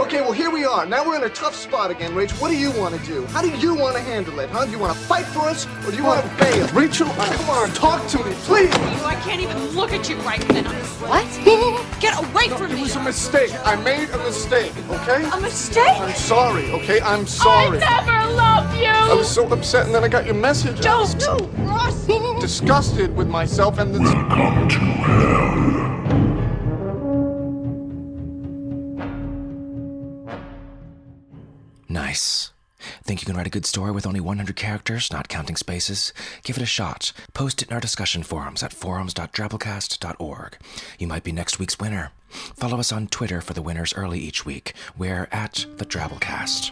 Okay, 0.01 0.21
well, 0.21 0.33
here 0.33 0.51
we 0.51 0.65
are. 0.65 0.85
Now 0.85 1.07
we're 1.07 1.15
in 1.15 1.23
a 1.23 1.29
tough 1.29 1.55
spot 1.55 1.93
again, 1.93 2.13
Rach. 2.15 2.33
What 2.41 2.51
do 2.51 2.57
you 2.57 2.73
want 2.73 2.99
to 2.99 3.07
do? 3.07 3.25
How 3.27 3.43
do 3.43 3.49
you 3.49 3.75
want 3.77 3.95
to 3.95 4.03
handle 4.03 4.41
it, 4.41 4.51
huh? 4.51 4.65
Do 4.65 4.73
you 4.73 4.79
want 4.79 4.93
to 4.93 4.99
fight 5.05 5.25
for 5.27 5.43
us, 5.43 5.67
or 5.87 5.93
do 5.93 5.97
you 5.97 6.03
want 6.03 6.29
to 6.29 6.37
bail? 6.37 6.67
Rachel, 6.69 7.07
come 7.07 7.51
on, 7.51 7.71
talk 7.71 8.05
to 8.09 8.19
me, 8.25 8.33
please. 8.41 8.75
You, 8.75 9.05
I 9.05 9.15
can't 9.23 9.41
even 9.41 9.57
look 9.69 9.93
at 9.93 10.09
you 10.09 10.17
right 10.17 10.47
now. 10.53 10.69
What? 11.07 11.25
Get 12.01 12.19
away 12.19 12.49
from 12.49 12.73
It 12.73 12.75
me! 12.75 12.81
It 12.81 12.83
was 12.83 12.97
a 12.97 13.03
mistake. 13.05 13.53
I 13.65 13.77
made 13.77 14.11
a 14.11 14.19
mistake, 14.19 14.73
okay? 14.91 15.31
A 15.31 15.41
mistake? 15.41 16.01
I'm 16.01 16.15
sorry, 16.15 16.73
okay? 16.73 17.01
I'm 17.01 17.25
sorry. 17.25 17.79
I 17.81 18.05
never 18.05 18.35
loved 18.35 18.77
you! 18.77 18.87
I 18.89 19.15
was 19.15 19.31
so 19.31 19.47
upset, 19.53 19.87
and 19.87 19.95
then 19.95 20.03
I 20.03 20.09
got 20.09 20.27
your 20.27 20.35
message. 20.35 20.85
I 20.85 20.99
was 20.99 21.15
Don't! 21.15 21.49
Ross! 21.59 22.05
disgusted 22.41 23.15
with 23.17 23.29
myself 23.29 23.79
and 23.79 23.95
the. 23.95 24.01
Nice. 32.14 32.53
Think 33.03 33.20
you 33.20 33.27
can 33.27 33.37
write 33.37 33.48
a 33.48 33.50
good 33.50 33.66
story 33.66 33.90
with 33.90 34.07
only 34.07 34.20
100 34.20 34.55
characters, 34.55 35.12
not 35.12 35.27
counting 35.27 35.57
spaces? 35.57 36.12
Give 36.44 36.57
it 36.57 36.62
a 36.62 36.66
shot. 36.66 37.12
Post 37.33 37.61
it 37.61 37.68
in 37.68 37.74
our 37.74 37.81
discussion 37.81 38.22
forums 38.22 38.62
at 38.62 38.72
forums.drabblecast.org. 38.72 40.57
You 40.96 41.09
might 41.09 41.24
be 41.24 41.33
next 41.33 41.59
week's 41.59 41.81
winner. 41.81 42.12
Follow 42.29 42.79
us 42.79 42.92
on 42.92 43.09
Twitter 43.09 43.40
for 43.40 43.53
the 43.53 43.62
winners 43.62 43.92
early 43.94 44.20
each 44.20 44.46
week. 44.46 44.74
We're 44.96 45.27
at 45.33 45.66
the 45.79 45.85
Drabblecast. 45.85 46.70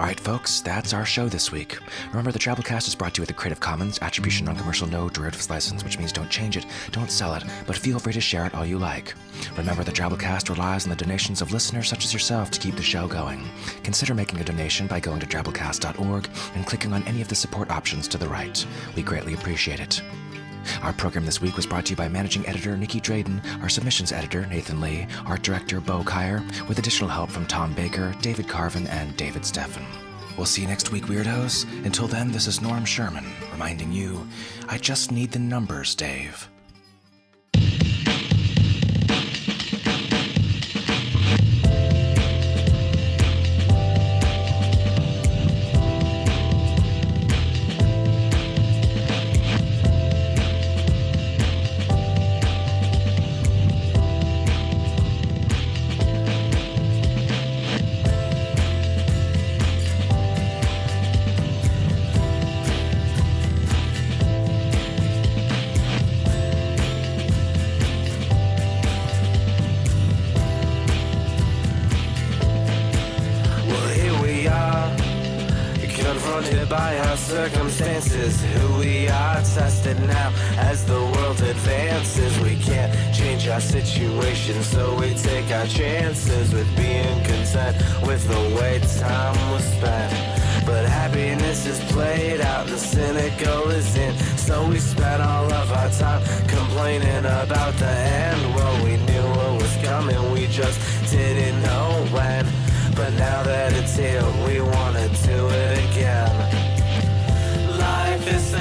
All 0.00 0.06
right, 0.06 0.18
folks, 0.18 0.62
that's 0.62 0.94
our 0.94 1.04
show 1.04 1.28
this 1.28 1.52
week. 1.52 1.76
Remember, 2.08 2.32
the 2.32 2.38
Drabblecast 2.38 2.88
is 2.88 2.94
brought 2.94 3.12
to 3.12 3.18
you 3.18 3.22
with 3.24 3.30
a 3.32 3.34
Creative 3.34 3.60
Commons 3.60 3.98
Attribution 4.00 4.46
Non-Commercial 4.46 4.86
No 4.86 5.10
Derivatives 5.10 5.50
License, 5.50 5.84
which 5.84 5.98
means 5.98 6.10
don't 6.10 6.30
change 6.30 6.56
it, 6.56 6.64
don't 6.90 7.10
sell 7.10 7.34
it, 7.34 7.44
but 7.66 7.76
feel 7.76 7.98
free 7.98 8.14
to 8.14 8.20
share 8.20 8.46
it 8.46 8.54
all 8.54 8.64
you 8.64 8.78
like. 8.78 9.12
Remember, 9.58 9.84
the 9.84 9.92
Drabblecast 9.92 10.48
relies 10.48 10.84
on 10.84 10.90
the 10.90 10.96
donations 10.96 11.42
of 11.42 11.52
listeners 11.52 11.86
such 11.86 12.06
as 12.06 12.14
yourself 12.14 12.50
to 12.50 12.58
keep 12.58 12.76
the 12.76 12.82
show 12.82 13.06
going. 13.06 13.46
Consider 13.84 14.14
making 14.14 14.40
a 14.40 14.44
donation 14.44 14.86
by 14.86 15.00
going 15.00 15.20
to 15.20 15.26
drabblecast.org 15.26 16.30
and 16.54 16.66
clicking 16.66 16.94
on 16.94 17.06
any 17.06 17.20
of 17.20 17.28
the 17.28 17.34
support 17.34 17.70
options 17.70 18.08
to 18.08 18.16
the 18.16 18.26
right. 18.26 18.64
We 18.96 19.02
greatly 19.02 19.34
appreciate 19.34 19.80
it. 19.80 20.00
Our 20.82 20.92
program 20.92 21.26
this 21.26 21.40
week 21.40 21.56
was 21.56 21.66
brought 21.66 21.86
to 21.86 21.90
you 21.90 21.96
by 21.96 22.08
managing 22.08 22.46
editor 22.46 22.76
Nicky 22.76 23.00
Drayden, 23.00 23.42
our 23.62 23.68
submissions 23.68 24.12
editor 24.12 24.46
Nathan 24.46 24.80
Lee, 24.80 25.06
art 25.26 25.42
director 25.42 25.80
Bo 25.80 26.02
Kaier, 26.02 26.40
with 26.68 26.78
additional 26.78 27.10
help 27.10 27.30
from 27.30 27.46
Tom 27.46 27.74
Baker, 27.74 28.14
David 28.22 28.48
Carvin, 28.48 28.86
and 28.86 29.16
David 29.16 29.42
Steffen. 29.42 29.84
We'll 30.36 30.46
see 30.46 30.62
you 30.62 30.68
next 30.68 30.90
week, 30.92 31.04
weirdos. 31.04 31.64
Until 31.84 32.06
then, 32.06 32.30
this 32.32 32.46
is 32.46 32.62
Norm 32.62 32.84
Sherman, 32.84 33.26
reminding 33.52 33.92
you 33.92 34.26
I 34.68 34.78
just 34.78 35.12
need 35.12 35.32
the 35.32 35.38
numbers, 35.38 35.94
Dave. 35.94 36.48
Confronted 76.40 76.68
by 76.68 76.98
our 76.98 77.16
circumstances. 77.16 78.42
Who 78.42 78.78
we 78.78 79.08
are, 79.08 79.36
tested 79.36 79.98
now 80.00 80.32
as 80.56 80.84
the 80.84 81.00
world 81.00 81.40
advances. 81.40 82.38
We 82.40 82.56
can't 82.56 82.92
change 83.14 83.48
our 83.48 83.60
situation, 83.60 84.62
so 84.62 84.94
we 84.98 85.14
take 85.14 85.50
our 85.50 85.66
chances 85.66 86.52
with 86.52 86.68
being 86.76 87.22
content 87.24 87.76
with 88.06 88.26
the 88.26 88.56
way 88.56 88.80
time 88.98 89.36
was 89.52 89.64
spent. 89.64 90.66
But 90.66 90.86
happiness 90.86 91.66
is 91.66 91.80
played 91.92 92.40
out 92.40 92.66
the 92.66 92.78
cynical 92.78 93.70
is 93.70 93.96
in. 93.96 94.16
So 94.36 94.66
we 94.68 94.78
spent 94.78 95.22
all 95.22 95.52
of 95.52 95.72
our 95.72 95.90
time 95.90 96.22
complaining 96.48 97.24
about 97.44 97.74
the 97.74 97.94
end. 98.26 98.54
Well, 98.54 98.84
we 98.84 98.96
knew 98.96 99.26
what 99.36 99.62
was 99.62 99.76
coming, 99.82 100.32
we 100.32 100.46
just 100.46 100.78
didn't 101.10 101.60
know 101.62 102.06
when. 102.12 102.46
But 102.94 103.14
now 103.14 103.42
that 103.44 103.72
it's 103.72 103.96
here, 103.96 104.22
we 104.46 104.60
wanna 104.60 104.89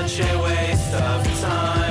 such 0.10 0.28
a 0.28 0.42
waste 0.42 0.94
of 0.96 1.40
time 1.42 1.89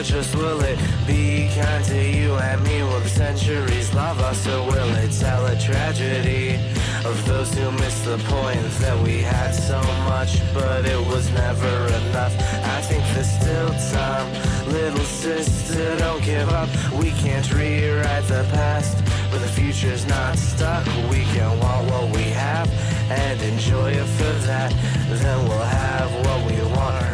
us? 0.00 0.34
Will 0.34 0.62
it 0.62 0.78
be 1.06 1.50
kind 1.54 1.84
to 1.84 2.02
you 2.02 2.34
and 2.34 2.64
me? 2.64 2.82
Will 2.82 3.00
the 3.00 3.08
centuries 3.08 3.92
love 3.92 4.18
us 4.20 4.46
or 4.46 4.64
will 4.64 4.94
it 4.94 5.12
tell 5.12 5.44
a 5.44 5.54
tragedy 5.58 6.54
of 7.04 7.16
those 7.26 7.52
who 7.52 7.70
missed 7.72 8.06
the 8.06 8.16
point 8.24 8.64
that 8.80 8.98
we 9.04 9.18
had 9.18 9.52
so 9.52 9.78
much, 10.08 10.40
but 10.54 10.86
it 10.86 10.98
was 11.06 11.30
never 11.32 11.74
enough? 12.00 12.34
I 12.76 12.80
think 12.80 13.04
there's 13.12 13.30
still 13.30 13.68
time. 13.92 14.72
Little 14.72 15.04
sister, 15.04 15.98
don't 15.98 16.24
give 16.24 16.48
up. 16.48 16.70
We 16.94 17.10
can't 17.10 17.52
rewrite 17.52 18.24
the 18.24 18.48
past, 18.52 18.96
but 19.30 19.40
the 19.40 19.48
future's 19.48 20.06
not 20.06 20.38
stuck. 20.38 20.86
We 21.10 21.24
can 21.34 21.58
want 21.60 21.90
what 21.90 22.16
we 22.16 22.22
have 22.22 22.70
and 23.10 23.42
enjoy 23.42 23.90
it 23.90 24.06
for 24.16 24.32
that. 24.46 24.72
Then 25.10 25.46
we'll 25.46 25.58
have 25.58 26.10
what 26.24 26.50
we 26.50 26.56
want 26.74 27.09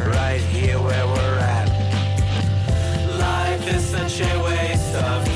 such 4.08 4.20
a 4.20 4.42
waste 4.44 4.94
of 4.94 5.35